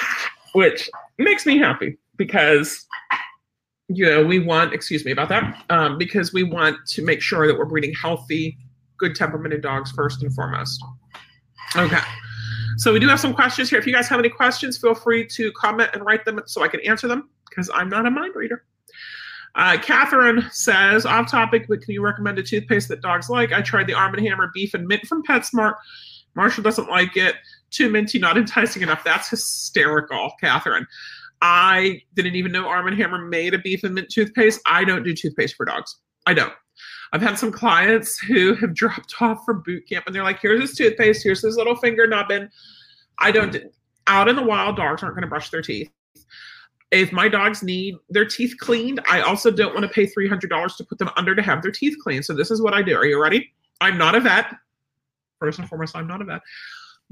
[0.52, 2.86] Which makes me happy because
[3.88, 7.46] you know we want excuse me about that um, because we want to make sure
[7.46, 8.56] that we're breeding healthy
[8.96, 10.82] good temperamented dogs first and foremost
[11.76, 11.98] okay
[12.76, 15.26] so we do have some questions here if you guys have any questions feel free
[15.26, 18.34] to comment and write them so i can answer them because i'm not a mind
[18.34, 18.64] reader
[19.54, 23.52] uh, Catherine says, off topic, but can you recommend a toothpaste that dogs like?
[23.52, 25.74] I tried the Arm & Hammer Beef and Mint from PetSmart.
[26.34, 27.34] Marshall doesn't like it.
[27.72, 29.02] Too minty, not enticing enough.
[29.02, 30.86] That's hysterical, Catherine.
[31.40, 34.60] I didn't even know Arm & Hammer made a beef and mint toothpaste.
[34.66, 35.98] I don't do toothpaste for dogs.
[36.26, 36.52] I don't.
[37.12, 40.60] I've had some clients who have dropped off for boot camp and they're like, here's
[40.60, 42.48] this toothpaste, here's this little finger nubbin.
[43.18, 43.56] I don't,
[44.06, 45.90] out in the wild, dogs aren't going to brush their teeth.
[46.90, 50.84] If my dogs need their teeth cleaned, I also don't want to pay $300 to
[50.84, 52.24] put them under to have their teeth cleaned.
[52.24, 52.96] So this is what I do.
[52.96, 53.52] Are you ready?
[53.80, 54.54] I'm not a vet
[55.38, 56.40] first and foremost, I'm not a vet.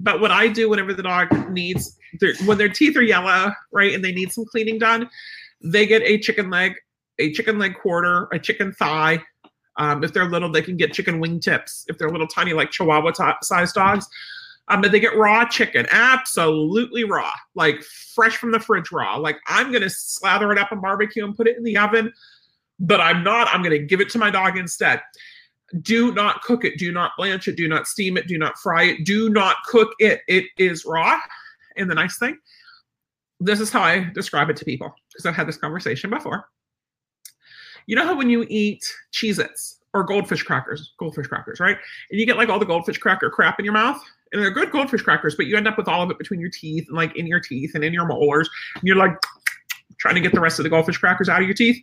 [0.00, 1.96] But what I do whenever the dog needs,
[2.46, 5.08] when their teeth are yellow, right, and they need some cleaning done,
[5.62, 6.74] they get a chicken leg,
[7.18, 9.22] a chicken leg quarter, a chicken thigh.
[9.76, 11.84] Um, if they're little, they can get chicken wing tips.
[11.88, 14.06] If they're little tiny, like Chihuahua t- sized dogs,
[14.68, 19.16] um, but they get raw chicken, absolutely raw, like fresh from the fridge raw.
[19.16, 22.12] Like I'm gonna slather it up on barbecue and put it in the oven,
[22.78, 23.48] but I'm not.
[23.52, 25.02] I'm gonna give it to my dog instead
[25.82, 26.78] do not cook it.
[26.78, 27.56] Do not blanch it.
[27.56, 28.26] Do not steam it.
[28.26, 29.04] Do not fry it.
[29.04, 30.22] Do not cook it.
[30.26, 31.18] It is raw.
[31.76, 32.38] And the nice thing
[33.40, 36.46] this is how i describe it to people because i've had this conversation before.
[37.86, 41.78] You know how when you eat Cheez-Its or goldfish crackers goldfish crackers right?
[42.10, 44.00] And you get like all the goldfish cracker crap in your mouth
[44.32, 46.50] and they're good goldfish crackers but you end up with all of it between your
[46.50, 49.16] teeth and like in your teeth and in your molars and you're like
[49.98, 51.82] trying to get the rest of the goldfish crackers out of your teeth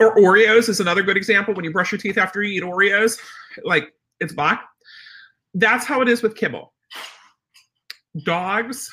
[0.00, 1.54] or Oreos is another good example.
[1.54, 3.18] When you brush your teeth after you eat Oreos,
[3.64, 4.64] like it's black.
[5.54, 6.72] That's how it is with kibble.
[8.24, 8.90] Dogs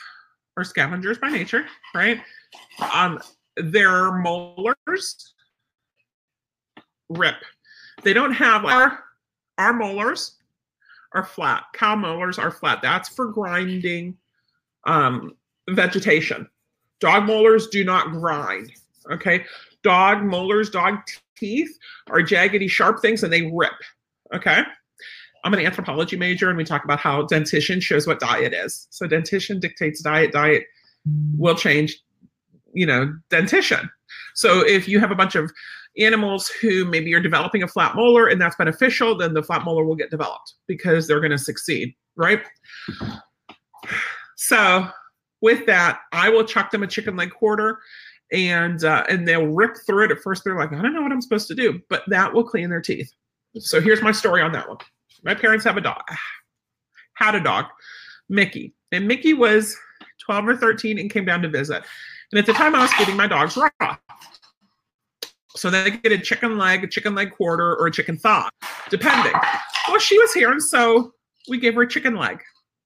[0.58, 2.22] are scavengers by nature, right?
[2.94, 3.20] Um,
[3.58, 5.34] their molars
[7.10, 7.36] rip.
[8.04, 9.04] They don't have our
[9.58, 10.36] our molars
[11.14, 11.64] are flat.
[11.74, 12.82] Cow molars are flat.
[12.82, 14.18] That's for grinding
[14.86, 15.36] um,
[15.70, 16.50] vegetation.
[17.00, 18.72] Dog molars do not grind.
[19.12, 19.46] Okay
[19.86, 20.96] dog molars, dog
[21.38, 21.78] teeth
[22.10, 23.72] are jaggedy, sharp things and they rip.
[24.34, 24.64] Okay.
[25.44, 28.88] I'm an anthropology major and we talk about how dentition shows what diet is.
[28.90, 30.64] So dentition dictates diet, diet
[31.38, 32.02] will change,
[32.74, 33.88] you know, dentition.
[34.34, 35.52] So if you have a bunch of
[36.00, 39.86] animals who maybe are developing a flat molar and that's beneficial, then the flat molar
[39.86, 42.42] will get developed because they're going to succeed, right?
[44.36, 44.88] So
[45.42, 47.78] with that, I will chuck them a chicken leg quarter
[48.32, 50.12] and uh, and they'll rip through it.
[50.12, 52.44] At first, they're like, I don't know what I'm supposed to do, but that will
[52.44, 53.12] clean their teeth.
[53.58, 54.78] So here's my story on that one.
[55.24, 56.04] My parents have a dog,
[57.16, 57.66] had a dog,
[58.30, 59.76] Mickey, and Mickey was
[60.26, 61.84] 12 or 13 and came down to visit.
[62.32, 63.98] And at the time, I was feeding my dogs raw.
[65.56, 68.50] So they get a chicken leg, a chicken leg quarter, or a chicken thigh,
[68.90, 69.34] depending.
[69.88, 71.14] Well, she was here, and so
[71.48, 72.42] we gave her a chicken leg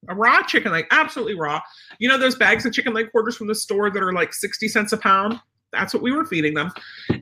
[0.08, 1.60] a raw chicken leg, absolutely raw.
[2.00, 4.68] You know those bags of chicken leg quarters from the store that are like 60
[4.68, 5.40] cents a pound?
[5.72, 6.72] That's what we were feeding them.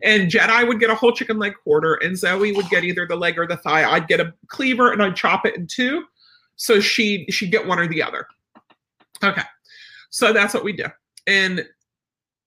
[0.03, 3.15] And Jedi would get a whole chicken leg quarter, and Zoe would get either the
[3.15, 3.89] leg or the thigh.
[3.89, 6.03] I'd get a cleaver and I'd chop it in two.
[6.55, 8.27] So she she'd get one or the other.
[9.23, 9.43] Okay.
[10.09, 10.85] So that's what we do.
[11.25, 11.65] And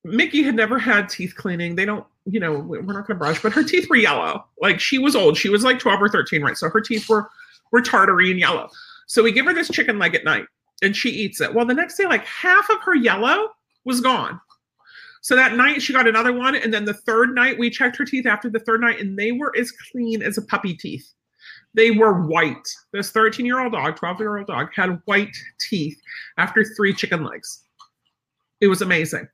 [0.05, 1.77] Mickey had never had teeth cleaning.
[1.77, 4.47] They don't, you know, we're not gonna brush, but her teeth were yellow.
[4.61, 5.37] Like she was old.
[5.37, 6.57] She was like 12 or 13, right?
[6.57, 7.29] So her teeth were
[7.73, 8.69] were tartary and yellow.
[9.11, 10.45] So we give her this chicken leg at night
[10.83, 11.53] and she eats it.
[11.53, 13.49] Well, the next day, like half of her yellow
[13.85, 14.41] was gone.
[15.21, 16.55] So that night she got another one.
[16.55, 19.33] And then the third night we checked her teeth after the third night and they
[19.33, 21.13] were as clean as a puppy teeth.
[21.75, 22.69] They were white.
[22.93, 26.01] This 13 year old dog, 12 year old dog had white teeth
[26.39, 27.65] after three chicken legs.
[28.61, 29.27] It was amazing.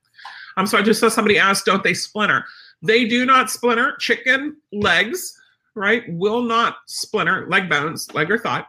[0.57, 2.47] Um, so I just saw somebody ask, don't they splinter?
[2.81, 3.95] They do not splinter.
[3.99, 5.39] Chicken legs,
[5.75, 8.65] right, will not splinter, leg bones, leg or thigh,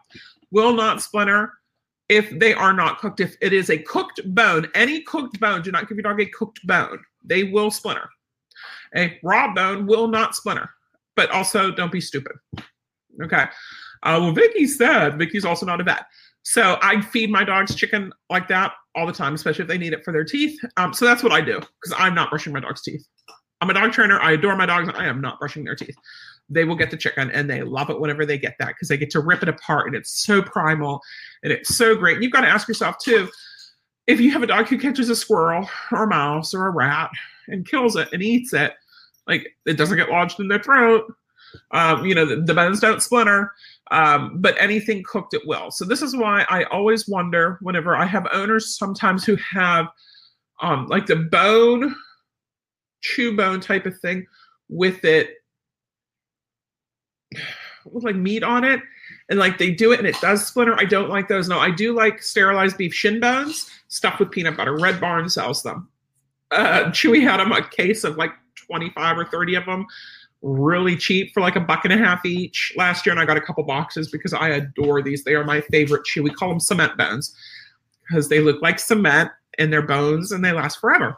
[0.52, 1.54] will not splinter
[2.10, 3.20] if they are not cooked.
[3.20, 6.26] If it is a cooked bone, any cooked bone, do not give your dog a
[6.28, 7.00] cooked bone.
[7.24, 8.10] They will splinter.
[8.96, 10.70] A raw bone will not splinter,
[11.16, 12.34] but also don't be stupid.
[13.22, 13.46] Okay.
[14.04, 16.06] Uh, well, Vicky said, Vicky's also not a vet.
[16.44, 19.92] So I feed my dogs chicken like that all the time, especially if they need
[19.92, 20.58] it for their teeth.
[20.78, 23.06] Um, so that's what I do because I'm not brushing my dog's teeth.
[23.60, 24.20] I'm a dog trainer.
[24.20, 24.90] I adore my dogs.
[24.96, 25.98] I am not brushing their teeth
[26.50, 28.98] they will get the chicken and they love it whenever they get that because they
[28.98, 31.02] get to rip it apart and it's so primal
[31.44, 32.16] and it's so great.
[32.16, 33.30] And you've got to ask yourself too,
[34.08, 37.10] if you have a dog who catches a squirrel or a mouse or a rat
[37.48, 38.74] and kills it and eats it,
[39.28, 41.14] like it doesn't get lodged in their throat.
[41.72, 43.52] Um, you know, the, the bones don't splinter,
[43.92, 45.72] um, but anything cooked it will.
[45.72, 49.88] So this is why I always wonder whenever I have owners sometimes who have
[50.62, 51.96] um, like the bone,
[53.08, 54.26] chew bone type of thing
[54.70, 55.36] with it,
[57.86, 58.82] with like meat on it,
[59.30, 60.76] and like they do it and it does splinter.
[60.80, 61.48] I don't like those.
[61.48, 64.76] No, I do like sterilized beef shin bones stuffed with peanut butter.
[64.78, 65.90] Red Barn sells them.
[66.52, 68.32] Uh, Chewy had them a case of like
[68.68, 69.86] 25 or 30 of them
[70.42, 73.38] really cheap for like a buck and a half each last year and i got
[73.38, 76.60] a couple boxes because i adore these they are my favorite chew we call them
[76.60, 77.36] cement bones
[78.08, 81.18] because they look like cement and they're bones and they last forever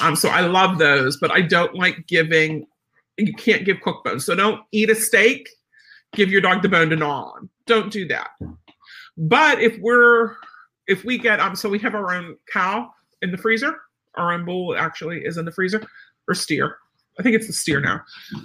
[0.00, 2.66] um so i love those but i don't like giving
[3.16, 5.48] you can't give cooked bones so don't eat a steak
[6.14, 8.30] give your dog the bone to gnaw on don't do that
[9.16, 10.34] but if we're
[10.86, 12.88] if we get um so we have our own cow
[13.22, 13.76] in the freezer
[14.16, 15.82] our own bull actually is in the freezer
[16.26, 16.78] or steer
[17.18, 18.02] I think it's the steer now.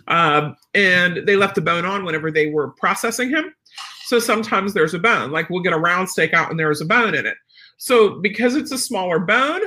[0.08, 3.54] Um, and they left the bone on whenever they were processing him.
[4.06, 5.32] So sometimes there's a bone.
[5.32, 7.38] Like we'll get a round steak out and there's a bone in it.
[7.78, 9.62] So because it's a smaller bone,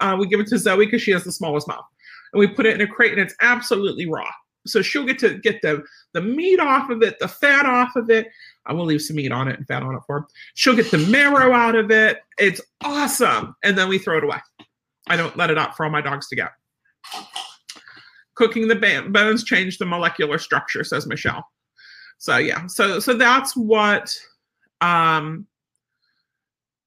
[0.00, 1.84] uh, we give it to Zoe because she has the smallest mouth.
[2.32, 4.30] And we put it in a crate and it's absolutely raw.
[4.66, 8.10] So she'll get to get the, the meat off of it, the fat off of
[8.10, 8.28] it.
[8.66, 10.26] I will leave some meat on it and fat on it for her.
[10.54, 12.20] She'll get the marrow out of it.
[12.38, 13.54] It's awesome.
[13.64, 14.38] And then we throw it away.
[15.08, 16.50] I don't let it out for all my dogs to get.
[18.34, 21.44] Cooking the bones change the molecular structure, says Michelle.
[22.18, 24.14] So yeah, so so that's what
[24.82, 25.46] um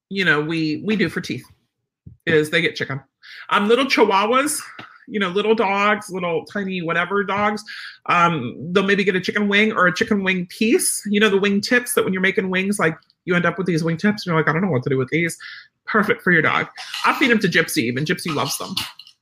[0.08, 1.44] you know we we do for teeth
[2.26, 3.00] is they get chicken.
[3.50, 4.60] Um little chihuahuas,
[5.06, 7.62] you know, little dogs, little tiny whatever dogs,
[8.06, 11.02] um, they'll maybe get a chicken wing or a chicken wing piece.
[11.06, 13.66] You know, the wing tips that when you're making wings, like you end up with
[13.66, 15.36] these wing tips, and you're like, I don't know what to do with these.
[15.86, 16.68] Perfect for your dog.
[17.04, 18.74] I feed them to Gypsy, even Gypsy loves them,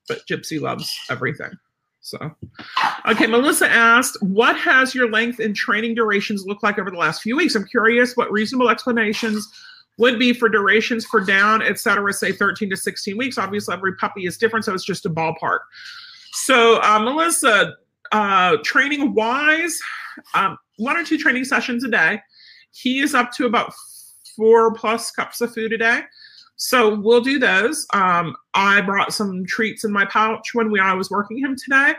[0.09, 1.51] but Gypsy loves everything.
[2.01, 2.19] So,
[3.09, 7.23] okay, Melissa asked, what has your length and training durations looked like over the last
[7.23, 7.55] few weeks?
[7.55, 9.49] I'm curious what reasonable explanations
[9.99, 13.39] would be for durations for down, et cetera, say 13 to 16 weeks.
[13.39, 15.61] Obviously, every puppy is different, so it's just a ballpark.
[16.33, 17.75] So, uh, Melissa,
[18.11, 19.79] uh, training wise,
[20.35, 22.21] um, one or two training sessions a day.
[22.73, 23.73] He is up to about
[24.37, 26.03] four plus cups of food a day.
[26.57, 27.87] So we'll do those.
[27.93, 31.95] Um, I brought some treats in my pouch when we I was working him today.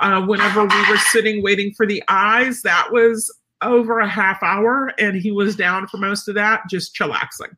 [0.00, 4.92] Uh, whenever we were sitting waiting for the eyes, that was over a half hour,
[4.98, 7.54] and he was down for most of that, just chillaxing.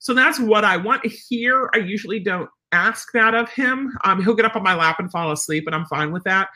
[0.00, 1.70] So that's what I want here.
[1.72, 3.96] I usually don't ask that of him.
[4.04, 6.48] Um, he'll get up on my lap and fall asleep, and I'm fine with that.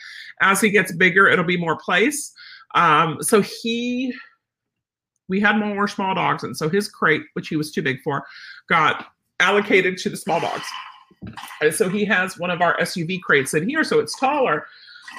[0.42, 2.32] As he gets bigger, it'll be more place.
[2.74, 4.12] Um, so he,
[5.28, 8.24] we had more small dogs, and so his crate, which he was too big for,
[8.68, 9.06] got
[9.40, 10.66] allocated to the small dogs.
[11.60, 14.66] And so he has one of our SUV crates in here, so it's taller.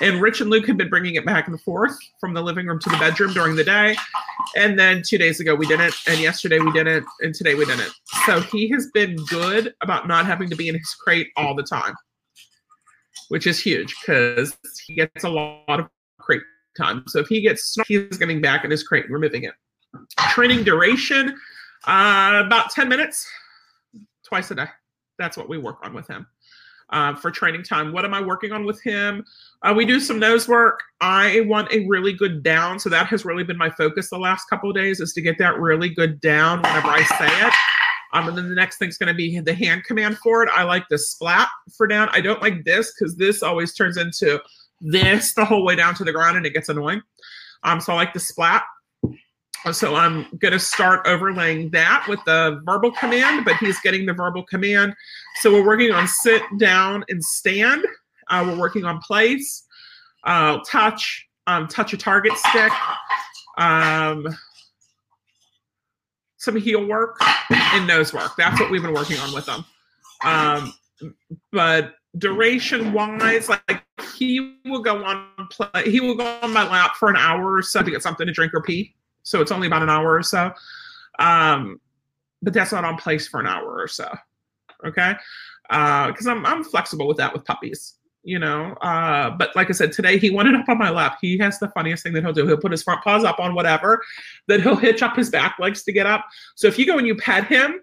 [0.01, 2.79] And Rich and Luke had been bringing it back and forth from the living room
[2.79, 3.95] to the bedroom during the day.
[4.55, 7.91] And then two days ago we didn't, and yesterday we didn't, and today we didn't.
[8.25, 11.63] So he has been good about not having to be in his crate all the
[11.63, 11.95] time,
[13.27, 14.55] which is huge because
[14.87, 15.87] he gets a lot of
[16.19, 16.41] crate
[16.77, 17.03] time.
[17.07, 19.53] So if he gets, he's getting back in his crate and removing it.
[20.29, 21.29] Training duration,
[21.87, 23.27] uh, about 10 minutes
[24.25, 24.67] twice a day.
[25.17, 26.27] That's what we work on with him.
[26.91, 27.91] Uh, for training time.
[27.93, 29.23] What am I working on with him?
[29.61, 30.81] Uh, we do some nose work.
[31.01, 34.45] I want a really good down, so that has really been my focus the last
[34.49, 37.53] couple of days is to get that really good down whenever I say it.
[38.13, 40.49] Um, and then the next thing's going to be the hand command for it.
[40.51, 42.09] I like the splat for down.
[42.11, 44.41] I don't like this because this always turns into
[44.81, 47.01] this the whole way down to the ground and it gets annoying.
[47.63, 48.63] Um, so I like the splat.
[49.73, 54.13] So I'm going to start overlaying that with the verbal command, but he's getting the
[54.13, 54.95] verbal command.
[55.41, 57.85] So we're working on sit down and stand.
[58.29, 59.65] Uh, we're working on place,
[60.23, 62.71] uh, touch, um, touch a target stick,
[63.57, 64.27] um,
[66.37, 67.17] some heel work,
[67.49, 68.31] and nose work.
[68.37, 69.65] That's what we've been working on with them.
[70.23, 70.73] Um,
[71.51, 73.83] but duration wise, like
[74.15, 77.61] he will go on play, he will go on my lap for an hour or
[77.61, 78.93] so to get something to drink or pee
[79.23, 80.51] so it's only about an hour or so.
[81.19, 81.79] Um,
[82.41, 84.09] but that's not on place for an hour or so.
[84.85, 85.13] Okay,
[85.67, 87.95] because uh, I'm I'm flexible with that with puppies.
[88.23, 91.17] You know, uh, but like I said, today he wanted up on my lap.
[91.21, 92.45] He has the funniest thing that he'll do.
[92.45, 94.01] He'll put his front paws up on whatever,
[94.47, 96.25] then he'll hitch up his back legs to get up.
[96.55, 97.81] So if you go and you pet him,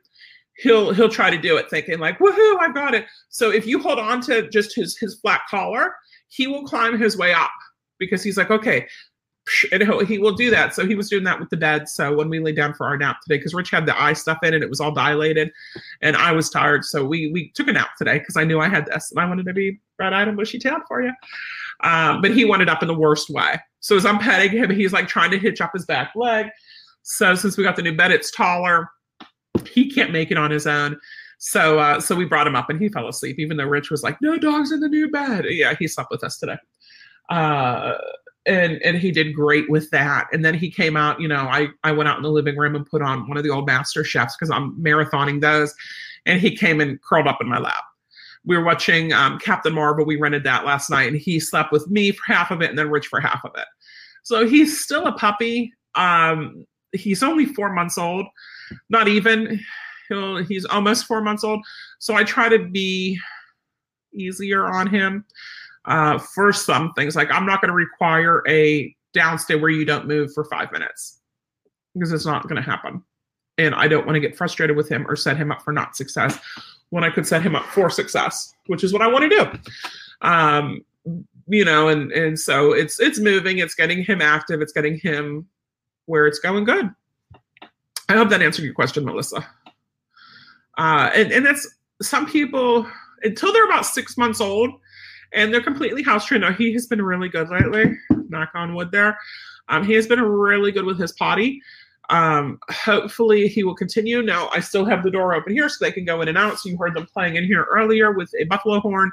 [0.57, 3.79] he'll he'll try to do it thinking like woohoo i got it so if you
[3.79, 5.95] hold on to just his his flat collar
[6.29, 7.51] he will climb his way up
[7.99, 8.87] because he's like okay
[9.71, 10.75] and he will do that.
[10.75, 11.89] So he was doing that with the bed.
[11.89, 14.39] So when we lay down for our nap today, because Rich had the eye stuff
[14.43, 15.53] in and it was all dilated,
[16.03, 18.69] and I was tired, so we we took a nap today because I knew I
[18.69, 21.13] had this and I wanted to be red-eyed and bushy-tailed for you.
[21.83, 23.61] Um, but he wanted up in the worst way.
[23.81, 26.47] So as I'm petting him, he's like trying to hitch up his back leg.
[27.03, 28.91] So since we got the new bed, it's taller.
[29.71, 30.99] He can't make it on his own.
[31.39, 34.03] So uh, so we brought him up and he fell asleep, even though Rich was
[34.03, 36.57] like, "No dogs in the new bed." Yeah, he slept with us today.
[37.29, 37.95] Uh,
[38.47, 40.27] and and he did great with that.
[40.33, 41.21] And then he came out.
[41.21, 43.45] You know, I I went out in the living room and put on one of
[43.45, 45.75] the old Master Chefs because I'm marathoning those,
[46.25, 47.85] and he came and curled up in my lap.
[48.45, 50.05] We were watching um, Captain Marvel.
[50.05, 52.79] We rented that last night, and he slept with me for half of it, and
[52.79, 53.67] then Rich for half of it.
[54.23, 55.73] So he's still a puppy.
[55.95, 58.27] Um, he's only four months old,
[58.89, 59.61] not even
[60.09, 61.65] he'll he's almost four months old
[61.99, 63.19] so i try to be
[64.15, 65.25] easier on him
[65.87, 67.16] uh, for some things.
[67.16, 71.20] Like i'm not going to require a downstay where you don't move for five minutes
[71.95, 73.03] because it's not going to happen.
[73.59, 75.97] And i don't want to get frustrated with him or set him up for not
[75.97, 76.39] success
[76.91, 80.26] when i could set him up for success which is what i want to do.
[80.26, 80.84] Um,
[81.49, 85.47] you know and and so it's it's moving it's getting him active it's getting him
[86.07, 86.91] where it's going good.
[88.09, 89.47] I hope that answered your question melissa.
[90.78, 92.87] Uh, and, and that's some people
[93.22, 94.70] until they're about six months old
[95.33, 96.43] and they're completely house trained.
[96.43, 97.97] Now he has been really good lately.
[98.29, 99.18] Knock on wood there.
[99.68, 101.61] Um, he has been really good with his potty.
[102.09, 104.22] Um, hopefully he will continue.
[104.22, 106.59] Now I still have the door open here so they can go in and out.
[106.59, 109.11] So you heard them playing in here earlier with a buffalo horn.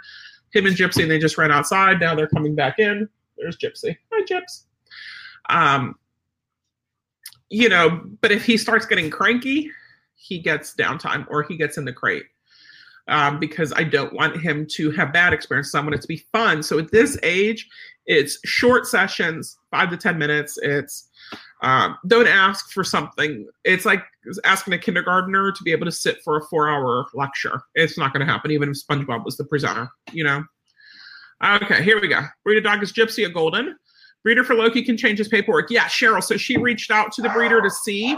[0.54, 2.00] Him and Gypsy, and they just ran outside.
[2.00, 3.10] Now they're coming back in.
[3.38, 3.98] There's Gypsy.
[4.12, 4.66] Hi, Gyps.
[5.50, 5.96] Um,
[7.50, 9.72] you know, but if he starts getting cranky,
[10.16, 12.26] he gets downtime or he gets in the crate
[13.08, 15.76] um, because I don't want him to have bad experiences.
[15.76, 16.64] I want it to be fun.
[16.64, 17.68] So at this age,
[18.06, 20.58] it's short sessions, five to 10 minutes.
[20.62, 21.10] It's
[21.62, 23.48] um, don't ask for something.
[23.64, 24.04] It's like
[24.44, 27.62] asking a kindergartner to be able to sit for a four hour lecture.
[27.76, 30.44] It's not going to happen, even if SpongeBob was the presenter, you know?
[31.44, 32.22] Okay, here we go.
[32.44, 33.78] Breeder dog is Gypsy, a golden.
[34.24, 35.70] Breeder for Loki can change his paperwork.
[35.70, 36.24] Yeah, Cheryl.
[36.24, 38.18] So she reached out to the breeder to see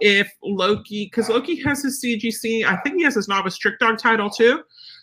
[0.00, 3.98] if Loki, because Loki has his CGC, I think he has his novice trick dog
[3.98, 4.62] title too.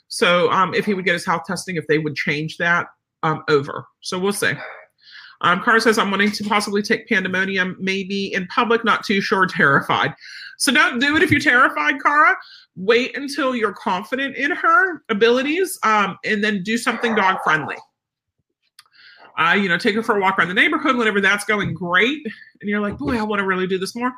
[0.09, 2.87] So um, if he would get his health testing, if they would change that
[3.23, 3.85] um, over.
[4.01, 4.53] So we'll see.
[5.41, 9.45] Um, Cara says, I'm wanting to possibly take pandemonium, maybe in public, not too sure,
[9.45, 10.13] terrified.
[10.57, 12.35] So don't do it if you're terrified, Cara.
[12.75, 17.75] Wait until you're confident in her abilities um, and then do something dog friendly
[19.38, 22.25] uh, you know, take her for a walk around the neighborhood whenever that's going great.
[22.61, 24.11] And you're like, boy, I want to really do this more.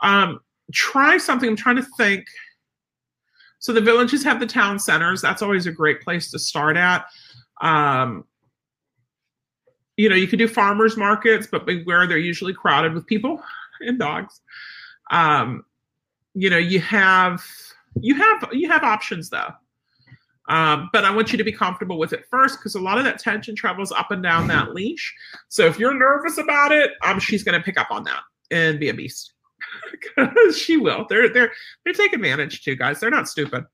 [0.00, 0.40] Um,
[0.72, 1.48] try something.
[1.48, 2.24] I'm trying to think.
[3.58, 5.22] So the villages have the town centers.
[5.22, 7.06] That's always a great place to start at.
[7.60, 8.24] Um,
[9.96, 13.42] you know, you could do farmers markets, but beware they're usually crowded with people
[13.80, 14.40] and dogs.
[15.10, 15.64] Um,
[16.34, 17.44] you know, you have
[18.00, 19.52] you have you have options though.
[20.48, 23.04] Um, but I want you to be comfortable with it first because a lot of
[23.04, 25.14] that tension travels up and down that leash.
[25.48, 28.20] So if you're nervous about it, um, she's going to pick up on that
[28.50, 29.32] and be a beast.
[30.54, 31.06] She will.
[31.08, 31.50] They're they're
[31.84, 33.00] they take advantage too, guys.
[33.00, 33.64] They're not stupid.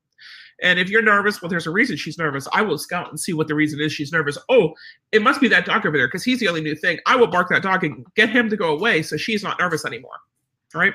[0.63, 2.47] And if you're nervous, well, there's a reason she's nervous.
[2.53, 4.37] I will scout and see what the reason is she's nervous.
[4.49, 4.75] Oh,
[5.11, 6.99] it must be that dog over there because he's the only new thing.
[7.07, 9.85] I will bark that dog and get him to go away so she's not nervous
[9.85, 10.19] anymore.
[10.75, 10.95] Right?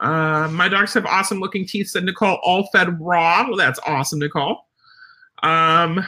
[0.00, 3.46] Uh, my dogs have awesome looking teeth, said Nicole, all fed raw.
[3.46, 4.66] Well, that's awesome, Nicole.
[5.42, 6.04] Um,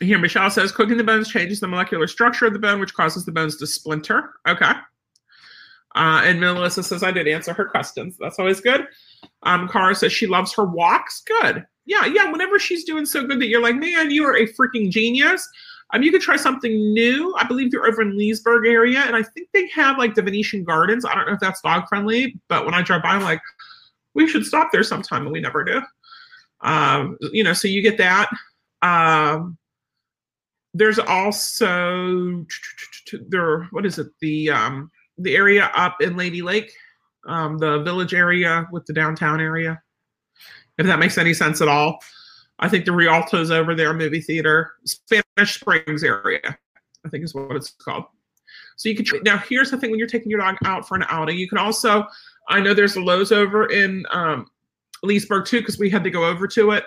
[0.00, 3.24] here, Michelle says cooking the bones changes the molecular structure of the bone, which causes
[3.24, 4.34] the bones to splinter.
[4.46, 4.72] Okay.
[5.94, 8.16] Uh, and Melissa says I did answer her questions.
[8.20, 8.86] That's always good.
[9.44, 11.22] Um, Cara says she loves her walks.
[11.22, 11.64] Good.
[11.86, 12.30] Yeah, yeah.
[12.30, 15.48] Whenever she's doing so good that you're like, man, you are a freaking genius.
[15.94, 17.34] Um, you could try something new.
[17.38, 20.64] I believe you're over in Leesburg area, and I think they have like the Venetian
[20.64, 21.04] Gardens.
[21.04, 23.40] I don't know if that's dog friendly, but when I drive by, I'm like,
[24.12, 25.80] we should stop there sometime, and we never do.
[26.62, 28.28] Um, you know, so you get that.
[28.82, 29.58] Um,
[30.74, 32.44] there's also
[33.28, 33.64] there.
[33.70, 34.08] What is it?
[34.20, 36.72] The um, the area up in Lady Lake,
[37.26, 39.80] um, the village area with the downtown area.
[40.78, 41.98] If that makes any sense at all.
[42.58, 46.58] I think the Rialto's over there, movie theater, Spanish Springs area,
[47.04, 48.04] I think is what it's called.
[48.76, 49.38] So you can now.
[49.38, 52.06] Here's the thing: when you're taking your dog out for an outing, you can also.
[52.48, 54.46] I know there's a Lowe's over in um,
[55.06, 56.84] Leesburg too because we had to go over to it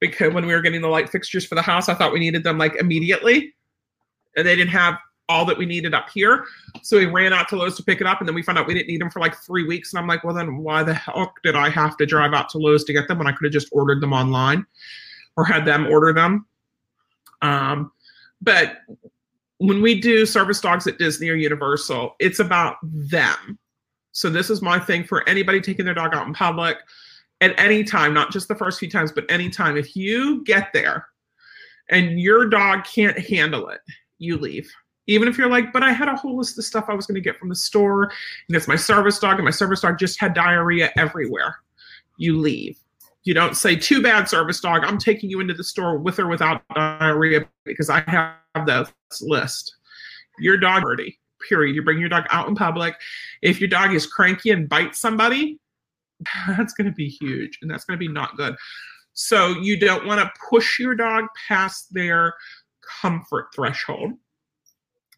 [0.00, 2.44] because when we were getting the light fixtures for the house, I thought we needed
[2.44, 3.54] them like immediately,
[4.36, 6.44] and they didn't have all that we needed up here.
[6.82, 8.66] So we ran out to Lowe's to pick it up, and then we found out
[8.66, 9.92] we didn't need them for like three weeks.
[9.92, 12.58] And I'm like, well, then why the hell did I have to drive out to
[12.58, 14.64] Lowe's to get them when I could have just ordered them online
[15.36, 16.46] or had them order them?
[17.42, 17.92] Um,
[18.40, 18.78] but
[19.58, 23.58] when we do service dogs at Disney or Universal, it's about them.
[24.12, 26.78] So this is my thing for anybody taking their dog out in public
[27.40, 29.76] at any time, not just the first few times, but anytime.
[29.76, 31.06] If you get there
[31.90, 33.80] and your dog can't handle it,
[34.18, 34.70] you leave.
[35.06, 37.14] Even if you're like, but I had a whole list of stuff I was going
[37.14, 38.04] to get from the store,
[38.48, 41.56] and it's my service dog, and my service dog just had diarrhea everywhere.
[42.18, 42.78] You leave.
[43.22, 44.84] You don't say, too bad, service dog.
[44.84, 49.76] I'm taking you into the store with or without diarrhea because I have that list.
[50.38, 50.82] Your dog
[51.48, 51.74] period.
[51.74, 52.94] You bring your dog out in public.
[53.42, 55.58] If your dog is cranky and bites somebody,
[56.48, 58.54] that's going to be huge and that's going to be not good.
[59.14, 62.34] So you don't want to push your dog past their
[63.02, 64.12] comfort threshold.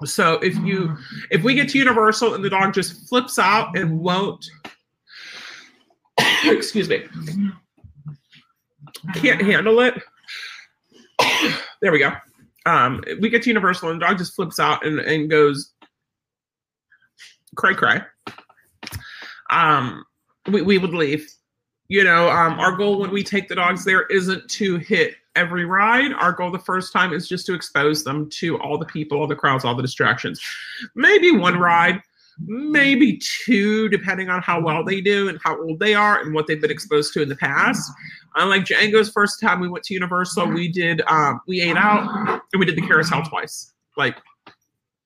[0.05, 0.96] So if you
[1.30, 4.44] if we get to universal and the dog just flips out and won't
[6.44, 7.05] excuse me
[9.14, 9.94] can't handle it
[11.82, 12.12] there we go
[12.66, 15.72] um we get to universal and the dog just flips out and, and goes
[17.57, 18.01] cray cray
[19.51, 20.05] um
[20.53, 21.28] we, we would leave
[21.88, 25.64] you know um our goal when we take the dogs there isn't to hit every
[25.64, 26.12] ride.
[26.12, 29.26] Our goal the first time is just to expose them to all the people, all
[29.26, 30.40] the crowds, all the distractions.
[30.94, 32.01] Maybe one ride,
[32.38, 36.46] maybe two, depending on how well they do and how old they are and what
[36.46, 37.90] they've been exposed to in the past.
[38.36, 42.61] Unlike Django's first time we went to Universal, we did um, we ate out and
[42.61, 43.72] we did the carousel twice.
[43.96, 44.16] Like,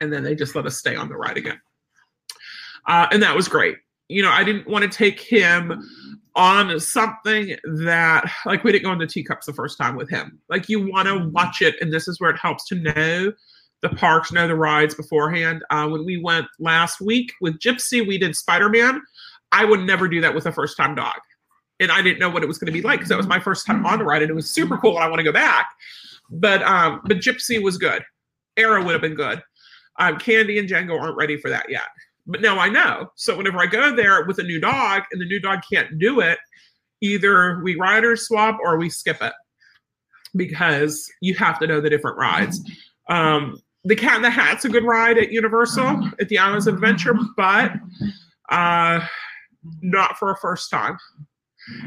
[0.01, 1.61] and then they just let us stay on the ride again.
[2.87, 3.77] Uh, and that was great.
[4.09, 5.83] You know, I didn't want to take him
[6.37, 10.39] on something that like we didn't go in the teacups the first time with him.
[10.49, 13.33] Like you want to watch it, and this is where it helps to know
[13.83, 15.63] the parks, know the rides beforehand.
[15.71, 19.01] Uh, when we went last week with Gypsy, we did Spider Man.
[19.53, 21.19] I would never do that with a first time dog,
[21.81, 23.41] and I didn't know what it was going to be like because that was my
[23.41, 25.33] first time on the ride, and it was super cool, and I want to go
[25.33, 25.69] back.
[26.31, 28.03] But um, but Gypsy was good.
[28.57, 29.43] Era would have been good.
[29.99, 31.83] Um, Candy and Django aren't ready for that yet.
[32.27, 33.11] But now I know.
[33.17, 36.21] So whenever I go there with a new dog and the new dog can't do
[36.21, 36.39] it,
[37.01, 39.33] either we ride or swap or we skip it
[40.35, 42.61] because you have to know the different rides.
[43.09, 46.75] Um, the Cat in the Hat's a good ride at Universal at the Islands of
[46.75, 47.73] Adventure, but
[48.49, 49.07] uh,
[49.83, 50.97] not for a first time.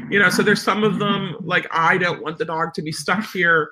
[0.08, 2.92] You know, so there's some of them like I don't want the dog to be
[2.92, 3.70] stuck here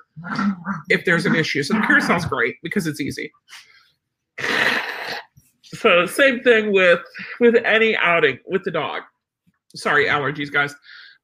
[0.89, 1.63] if there's an issue.
[1.63, 3.31] So the carousel's great because it's easy
[5.73, 6.99] so same thing with
[7.39, 9.03] with any outing with the dog.
[9.75, 10.73] Sorry allergies guys.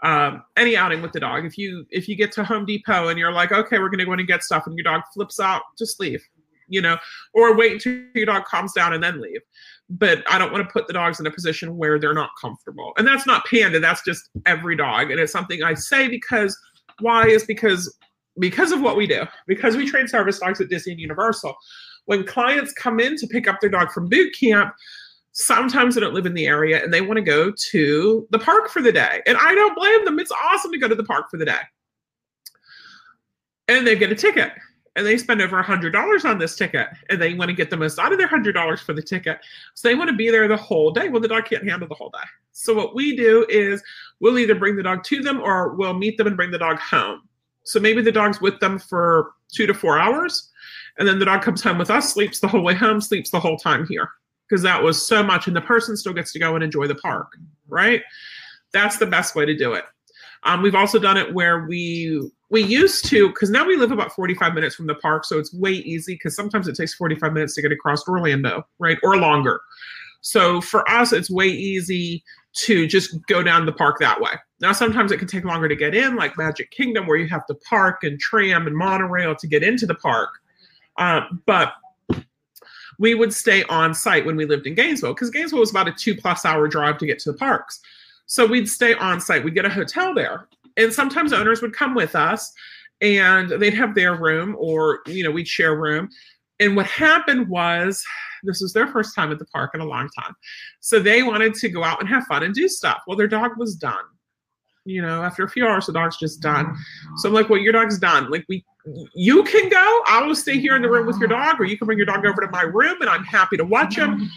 [0.04, 1.46] Um, any outing with the dog.
[1.46, 4.06] If you if you get to home depot and you're like okay we're going to
[4.06, 6.22] go in and get stuff and your dog flips out just leave
[6.68, 6.98] you know
[7.34, 9.42] or wait until your dog calms down and then leave.
[9.90, 12.94] But i don't want to put the dogs in a position where they're not comfortable.
[12.98, 15.12] And that's not panda that's just every dog.
[15.12, 16.58] And it's something i say because
[17.00, 17.96] why is because
[18.40, 19.26] because of what we do.
[19.48, 21.56] Because we train service dogs at disney and universal
[22.06, 24.74] when clients come in to pick up their dog from boot camp,
[25.34, 28.70] sometimes they don't live in the area and they want to go to the park
[28.70, 29.22] for the day.
[29.26, 30.20] And I don't blame them.
[30.20, 31.62] It's awesome to go to the park for the day.
[33.68, 34.52] And they get a ticket
[34.96, 37.78] and they spend over a $100 on this ticket and they want to get the
[37.78, 39.40] most out of their $100 for the ticket.
[39.74, 41.10] So they want to be there the whole day.
[41.10, 42.28] Well, the dog can't handle the whole day.
[42.52, 43.82] So what we do is
[44.20, 46.78] we'll either bring the dog to them or we'll meet them and bring the dog
[46.78, 47.22] home.
[47.64, 50.52] So maybe the dog's with them for two to four hours
[50.98, 53.40] and then the dog comes home with us, sleeps the whole way home, sleeps the
[53.40, 54.10] whole time here
[54.48, 55.48] because that was so much.
[55.48, 57.28] And the person still gets to go and enjoy the park,
[57.68, 58.02] right?
[58.72, 59.86] That's the best way to do it.
[60.44, 64.12] Um, we've also done it where we we used to because now we live about
[64.12, 67.56] 45 minutes from the park, so it's way easy because sometimes it takes 45 minutes
[67.56, 69.62] to get across Orlando, right, or longer.
[70.22, 72.24] So for us, it's way easy
[72.54, 74.32] to just go down the park that way.
[74.62, 77.46] Now, sometimes it can take longer to get in, like Magic Kingdom, where you have
[77.48, 80.30] to park and tram and monorail to get into the park.
[80.98, 81.74] Uh, but
[83.00, 85.92] we would stay on site when we lived in Gainesville because Gainesville was about a
[85.92, 87.80] two plus hour drive to get to the parks.
[88.26, 89.44] So we'd stay on site.
[89.44, 90.48] We'd get a hotel there.
[90.78, 92.52] And sometimes owners would come with us
[93.02, 96.10] and they'd have their room or, you know, we'd share room.
[96.60, 98.04] And what happened was
[98.44, 100.34] this was their first time at the park in a long time.
[100.80, 103.02] So they wanted to go out and have fun and do stuff.
[103.08, 104.04] Well, their dog was done.
[104.86, 106.76] You know, after a few hours, the dog's just done.
[107.18, 108.30] So I'm like, well, your dog's done.
[108.30, 108.66] Like we
[109.14, 110.02] you can go.
[110.08, 112.06] I will stay here in the room with your dog, or you can bring your
[112.06, 114.30] dog over to my room and I'm happy to watch him.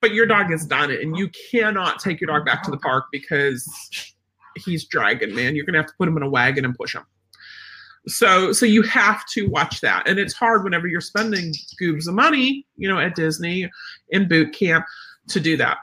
[0.00, 2.76] But your dog has done it, and you cannot take your dog back to the
[2.76, 4.14] park because
[4.56, 5.56] he's dragging, man.
[5.56, 7.04] You're gonna have to put him in a wagon and push him.
[8.06, 12.14] So, so you have to watch that, and it's hard whenever you're spending goobs of
[12.14, 13.68] money, you know, at Disney
[14.10, 14.84] in boot camp
[15.28, 15.78] to do that.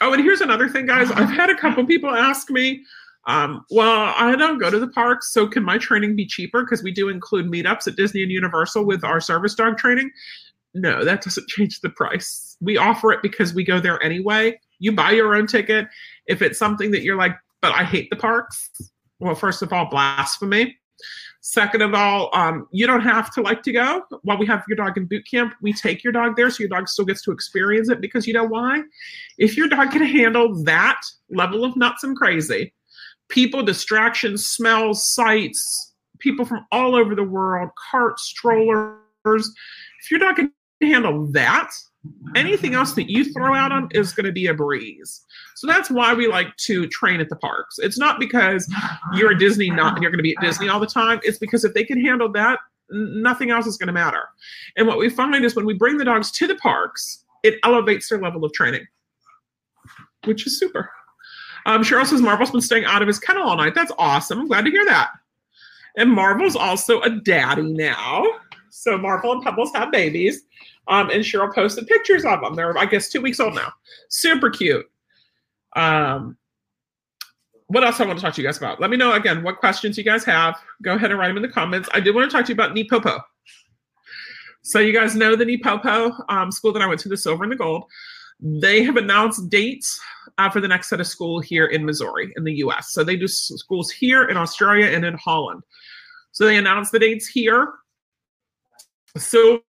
[0.00, 1.10] Oh, and here's another thing, guys.
[1.10, 2.84] I've had a couple people ask me,
[3.26, 6.62] um, well, I don't go to the parks, so can my training be cheaper?
[6.62, 10.10] Because we do include meetups at Disney and Universal with our service dog training.
[10.74, 12.56] no, that doesn't change the price.
[12.60, 14.58] We offer it because we go there anyway.
[14.78, 15.88] You buy your own ticket.
[16.26, 18.70] If it's something that you're like, but I hate the parks,
[19.18, 20.76] well, first of all, blasphemy.
[21.40, 24.02] Second of all, um, you don't have to like to go.
[24.22, 26.68] While we have your dog in boot camp, we take your dog there so your
[26.68, 28.82] dog still gets to experience it because you know why?
[29.38, 31.00] If your dog can handle that
[31.30, 32.74] level of nuts and crazy,
[33.28, 40.36] people, distractions, smells, sights, people from all over the world, carts, strollers, if you're not
[40.36, 41.70] going to handle that,
[42.36, 45.24] anything else that you throw at them is going to be a breeze.
[45.56, 47.78] So that's why we like to train at the parks.
[47.78, 48.72] It's not because
[49.14, 51.20] you're a Disney nut and you're going to be at Disney all the time.
[51.22, 52.60] It's because if they can handle that,
[52.90, 54.28] nothing else is going to matter.
[54.76, 58.08] And what we find is when we bring the dogs to the parks, it elevates
[58.08, 58.86] their level of training,
[60.24, 60.90] which is super.
[61.66, 63.74] Um, Cheryl says Marvel's been staying out of his kennel all night.
[63.74, 64.40] That's awesome.
[64.40, 65.10] I'm glad to hear that.
[65.96, 68.24] And Marvel's also a daddy now.
[68.70, 70.42] So Marvel and Pebbles have babies.
[70.86, 72.54] Um, and Cheryl posted pictures of them.
[72.54, 73.72] They're, I guess, two weeks old now.
[74.08, 74.86] Super cute.
[75.74, 76.36] Um,
[77.66, 78.80] what else I want to talk to you guys about?
[78.80, 80.56] Let me know again what questions you guys have.
[80.82, 81.88] Go ahead and write them in the comments.
[81.92, 83.20] I did want to talk to you about NePoPo.
[84.62, 87.50] So you guys know the NePoPo um, school that I went to, the silver and
[87.50, 87.84] the gold.
[88.38, 90.00] They have announced dates
[90.38, 92.92] uh, for the next set of school here in Missouri in the U.S.
[92.92, 95.62] So they do schools here in Australia and in Holland.
[96.32, 97.72] So they announced the dates here.
[99.16, 99.62] Silver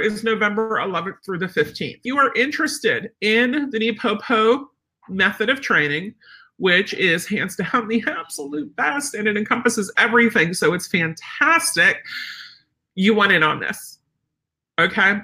[0.00, 1.96] is November 11th through the 15th.
[1.96, 4.66] If you are interested in the NePoPo
[5.08, 6.14] method of training,
[6.58, 10.54] which is hands down the absolute best and it encompasses everything.
[10.54, 11.96] So it's fantastic.
[12.94, 13.98] You want in on this.
[14.78, 15.22] Okay.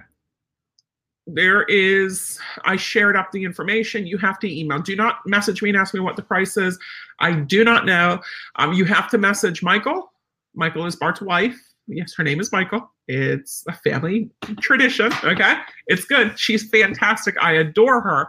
[1.30, 4.06] There is, I shared up the information.
[4.06, 4.80] You have to email.
[4.80, 6.78] Do not message me and ask me what the price is.
[7.20, 8.20] I do not know.
[8.56, 10.10] Um, you have to message Michael.
[10.54, 11.58] Michael is Bart's wife.
[11.86, 12.90] Yes, her name is Michael.
[13.08, 15.12] It's a family tradition.
[15.22, 15.54] Okay.
[15.86, 16.38] It's good.
[16.38, 17.36] She's fantastic.
[17.42, 18.28] I adore her.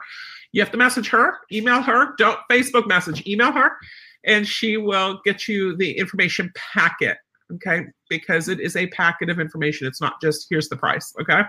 [0.51, 3.77] You have to message her, email her, don't Facebook message, email her,
[4.25, 7.17] and she will get you the information packet.
[7.53, 9.87] Okay, because it is a packet of information.
[9.87, 11.13] It's not just here's the price.
[11.19, 11.41] Okay,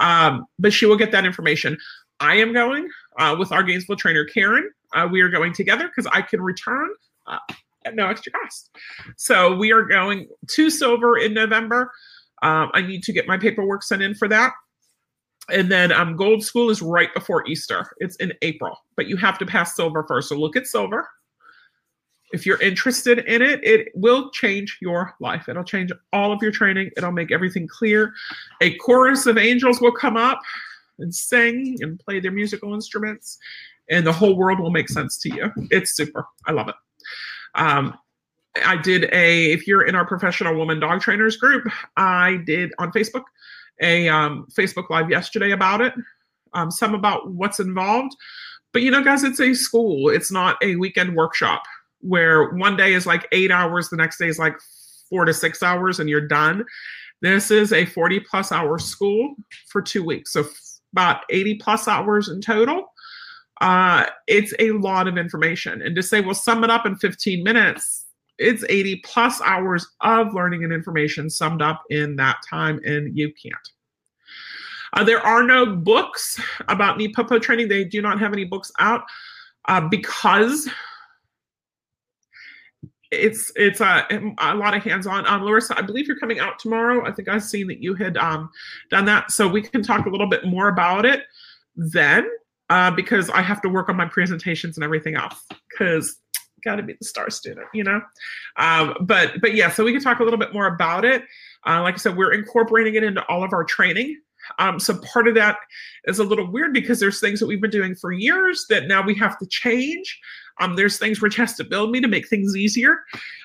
[0.00, 1.78] um, but she will get that information.
[2.18, 2.88] I am going
[3.18, 4.70] uh, with our Gainesville trainer Karen.
[4.94, 6.88] Uh, we are going together because I can return
[7.26, 7.38] uh,
[7.84, 8.70] at no extra cost.
[9.16, 11.92] So we are going to Silver in November.
[12.42, 14.52] Um, I need to get my paperwork sent in for that
[15.50, 17.86] and then um, gold school is right before Easter.
[17.98, 20.28] It's in April, but you have to pass silver first.
[20.28, 21.08] So look at silver.
[22.32, 25.48] If you're interested in it, it will change your life.
[25.48, 26.90] It'll change all of your training.
[26.96, 28.12] It'll make everything clear.
[28.60, 30.40] A chorus of angels will come up
[30.98, 33.38] and sing and play their musical instruments,
[33.88, 35.50] and the whole world will make sense to you.
[35.70, 36.26] It's super.
[36.46, 36.74] I love it.
[37.54, 37.96] Um,
[38.64, 41.66] I did a, if you're in our professional woman dog trainers group,
[41.96, 43.24] I did on Facebook
[43.80, 45.94] a um, Facebook Live yesterday about it,
[46.52, 48.14] um, some about what's involved.
[48.72, 51.62] But you know, guys, it's a school, it's not a weekend workshop
[52.00, 54.56] where one day is like eight hours, the next day is like
[55.08, 56.64] four to six hours, and you're done.
[57.22, 59.34] This is a 40 plus hour school
[59.68, 60.32] for two weeks.
[60.32, 60.44] So
[60.92, 62.92] about 80 plus hours in total.
[63.60, 65.82] Uh, it's a lot of information.
[65.82, 68.06] And to say, well, sum it up in 15 minutes,
[68.38, 73.32] it's 80 plus hours of learning and information summed up in that time, and you
[73.34, 73.54] can't.
[74.94, 77.68] Uh, there are no books about NePoPo training.
[77.68, 79.02] They do not have any books out
[79.68, 80.68] uh, because
[83.10, 84.06] it's it's a,
[84.38, 85.26] a lot of hands-on.
[85.26, 87.06] Um, Larissa, I believe you're coming out tomorrow.
[87.06, 88.50] I think I've seen that you had um,
[88.90, 91.22] done that, so we can talk a little bit more about it
[91.76, 92.28] then.
[92.68, 95.44] Uh, because I have to work on my presentations and everything else.
[95.68, 96.18] Because
[96.64, 98.00] got to be the star student, you know.
[98.56, 101.24] Um, but but yeah, so we can talk a little bit more about it.
[101.66, 104.20] Uh, like I said, we're incorporating it into all of our training.
[104.58, 105.56] Um, so part of that
[106.04, 109.02] is a little weird because there's things that we've been doing for years that now
[109.02, 110.18] we have to change.
[110.60, 111.22] Um, there's things
[111.64, 113.00] build me to make things easier.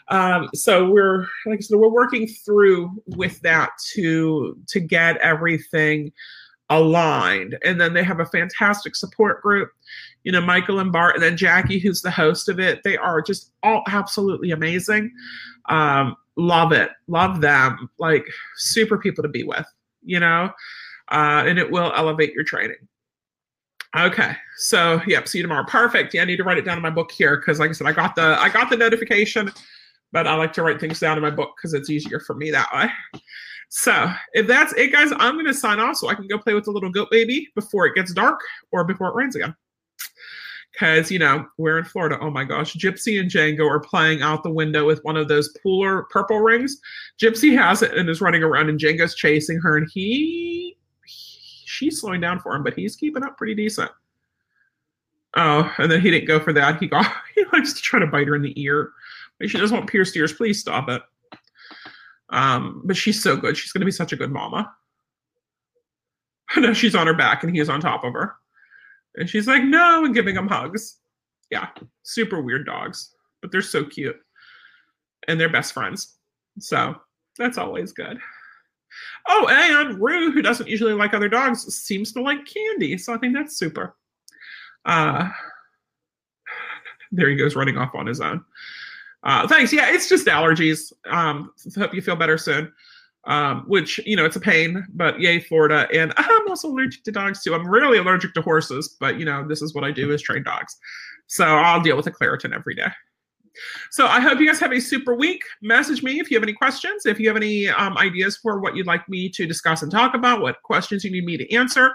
[0.09, 6.11] Um, so we're like I said, we're working through with that to to get everything
[6.69, 7.57] aligned.
[7.63, 9.71] And then they have a fantastic support group
[10.25, 12.81] you know, Michael and Bart, and then Jackie, who's the host of it.
[12.83, 15.13] They are just all absolutely amazing.
[15.69, 16.89] Um, love it.
[17.07, 17.89] Love them.
[17.99, 18.25] Like
[18.57, 19.67] super people to be with,
[20.03, 20.51] you know,
[21.09, 22.77] uh, and it will elevate your training.
[23.97, 25.65] Okay, so yep, see you tomorrow.
[25.65, 26.13] Perfect.
[26.13, 27.87] Yeah, I need to write it down in my book here because, like I said,
[27.87, 29.51] I got the I got the notification,
[30.11, 32.51] but I like to write things down in my book because it's easier for me
[32.51, 32.89] that way.
[33.69, 36.65] So if that's it, guys, I'm gonna sign off so I can go play with
[36.65, 38.41] the little goat baby before it gets dark
[38.71, 39.55] or before it rains again
[40.75, 42.17] because you know we're in Florida.
[42.21, 45.55] Oh my gosh, Gypsy and Django are playing out the window with one of those
[45.63, 46.79] Puller purple rings.
[47.21, 50.77] Gypsy has it and is running around, and Django's chasing her, and he
[51.75, 53.91] she's slowing down for him, but he's keeping up pretty decent.
[55.35, 56.79] Oh, and then he didn't go for that.
[56.79, 58.91] He got he likes to try to bite her in the ear.
[59.39, 60.33] But she doesn't want pierced ears.
[60.33, 61.01] Please stop it.
[62.29, 63.57] Um, but she's so good.
[63.57, 64.73] She's gonna be such a good mama.
[66.55, 68.35] I know she's on her back and he is on top of her.
[69.15, 70.97] And she's like, no, and giving him hugs.
[71.49, 71.69] Yeah,
[72.03, 74.17] super weird dogs, but they're so cute.
[75.27, 76.15] And they're best friends.
[76.59, 76.95] So
[77.37, 78.19] that's always good.
[79.27, 82.97] Oh, and Rue, who doesn't usually like other dogs, seems to like candy.
[82.97, 83.95] So I think that's super.
[84.85, 85.29] Uh,
[87.11, 88.43] there he goes running off on his own.
[89.23, 89.73] Uh, thanks.
[89.73, 90.93] Yeah, it's just allergies.
[91.09, 92.71] Um, hope you feel better soon.
[93.27, 95.87] Um, which you know it's a pain, but yay Florida.
[95.91, 97.55] And I'm also allergic to dogs too.
[97.55, 100.43] I'm really allergic to horses, but you know this is what I do is train
[100.43, 100.77] dogs.
[101.27, 102.87] So I'll deal with a Claritin every day.
[103.91, 105.43] So I hope you guys have a super week.
[105.61, 108.75] Message me if you have any questions, if you have any um, ideas for what
[108.75, 111.91] you'd like me to discuss and talk about, what questions you need me to answer.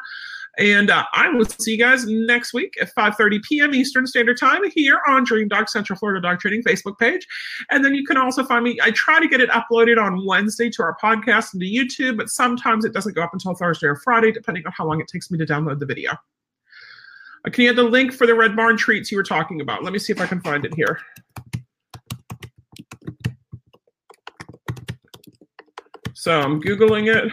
[0.58, 3.74] And uh, I will see you guys next week at 5:30 p.m.
[3.74, 7.26] Eastern Standard Time here on Dream Dogz Central Florida Dog Training Facebook page.
[7.70, 8.78] And then you can also find me.
[8.82, 12.28] I try to get it uploaded on Wednesday to our podcast and to YouTube, but
[12.28, 15.30] sometimes it doesn't go up until Thursday or Friday, depending on how long it takes
[15.30, 16.12] me to download the video.
[17.46, 19.84] Uh, can you add the link for the Red Barn treats you were talking about?
[19.84, 20.98] Let me see if I can find it here.
[26.20, 27.32] So I'm Googling it.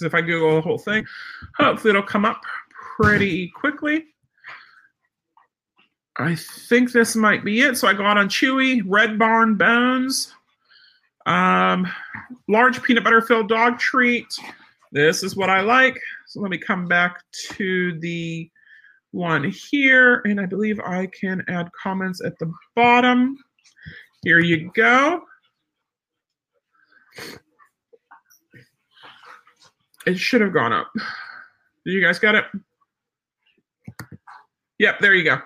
[0.00, 1.04] If I Google the whole thing,
[1.56, 2.40] hopefully it'll come up
[2.96, 4.04] pretty quickly.
[6.16, 7.78] I think this might be it.
[7.78, 10.32] So I got on Chewy, Red Barn Bones,
[11.26, 11.84] um,
[12.46, 14.32] large peanut butter filled dog treat.
[14.92, 15.98] This is what I like.
[16.28, 17.24] So let me come back
[17.54, 18.48] to the
[19.10, 23.36] one here, and I believe I can add comments at the bottom.
[24.22, 25.24] Here you go.
[30.06, 30.92] It should have gone up.
[31.84, 32.44] You guys get it?
[34.78, 35.38] Yep, there you go.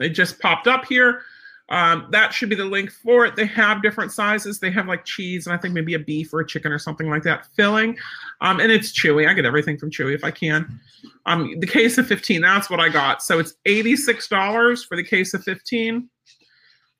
[0.00, 1.22] It just popped up here.
[1.68, 3.34] Um, that should be the link for it.
[3.34, 4.60] They have different sizes.
[4.60, 7.10] They have like cheese and I think maybe a beef or a chicken or something
[7.10, 7.98] like that filling.
[8.40, 9.28] Um, and it's chewy.
[9.28, 10.80] I get everything from Chewy if I can.
[11.26, 13.20] Um, the case of 15, that's what I got.
[13.22, 16.08] So it's $86 for the case of 15.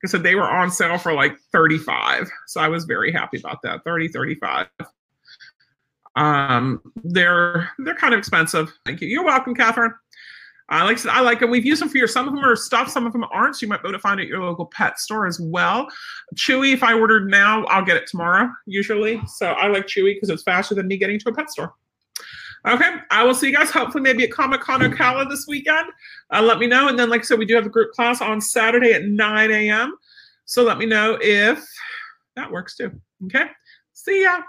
[0.04, 2.28] I said they were on sale for like 35.
[2.46, 3.82] So I was very happy about that.
[3.84, 4.68] 30, 35.
[6.16, 8.72] Um, they're they're kind of expensive.
[8.86, 9.08] Thank you.
[9.08, 9.92] You're welcome, Catherine.
[10.68, 11.50] I like I like them.
[11.50, 12.12] We've used them for years.
[12.12, 13.56] Some of them are stuff, some of them aren't.
[13.56, 15.86] So you might be able to find it at your local pet store as well.
[16.34, 19.20] Chewy, if I ordered now, I'll get it tomorrow usually.
[19.26, 21.74] So I like Chewy because it's faster than me getting to a pet store.
[22.66, 25.86] Okay, I will see you guys hopefully maybe at Comic Con or Ocala this weekend.
[26.32, 26.88] Uh, let me know.
[26.88, 29.50] And then, like I said, we do have a group class on Saturday at 9
[29.52, 29.96] a.m.
[30.46, 31.64] So let me know if
[32.34, 32.90] that works too.
[33.26, 33.46] Okay,
[33.92, 34.40] see ya.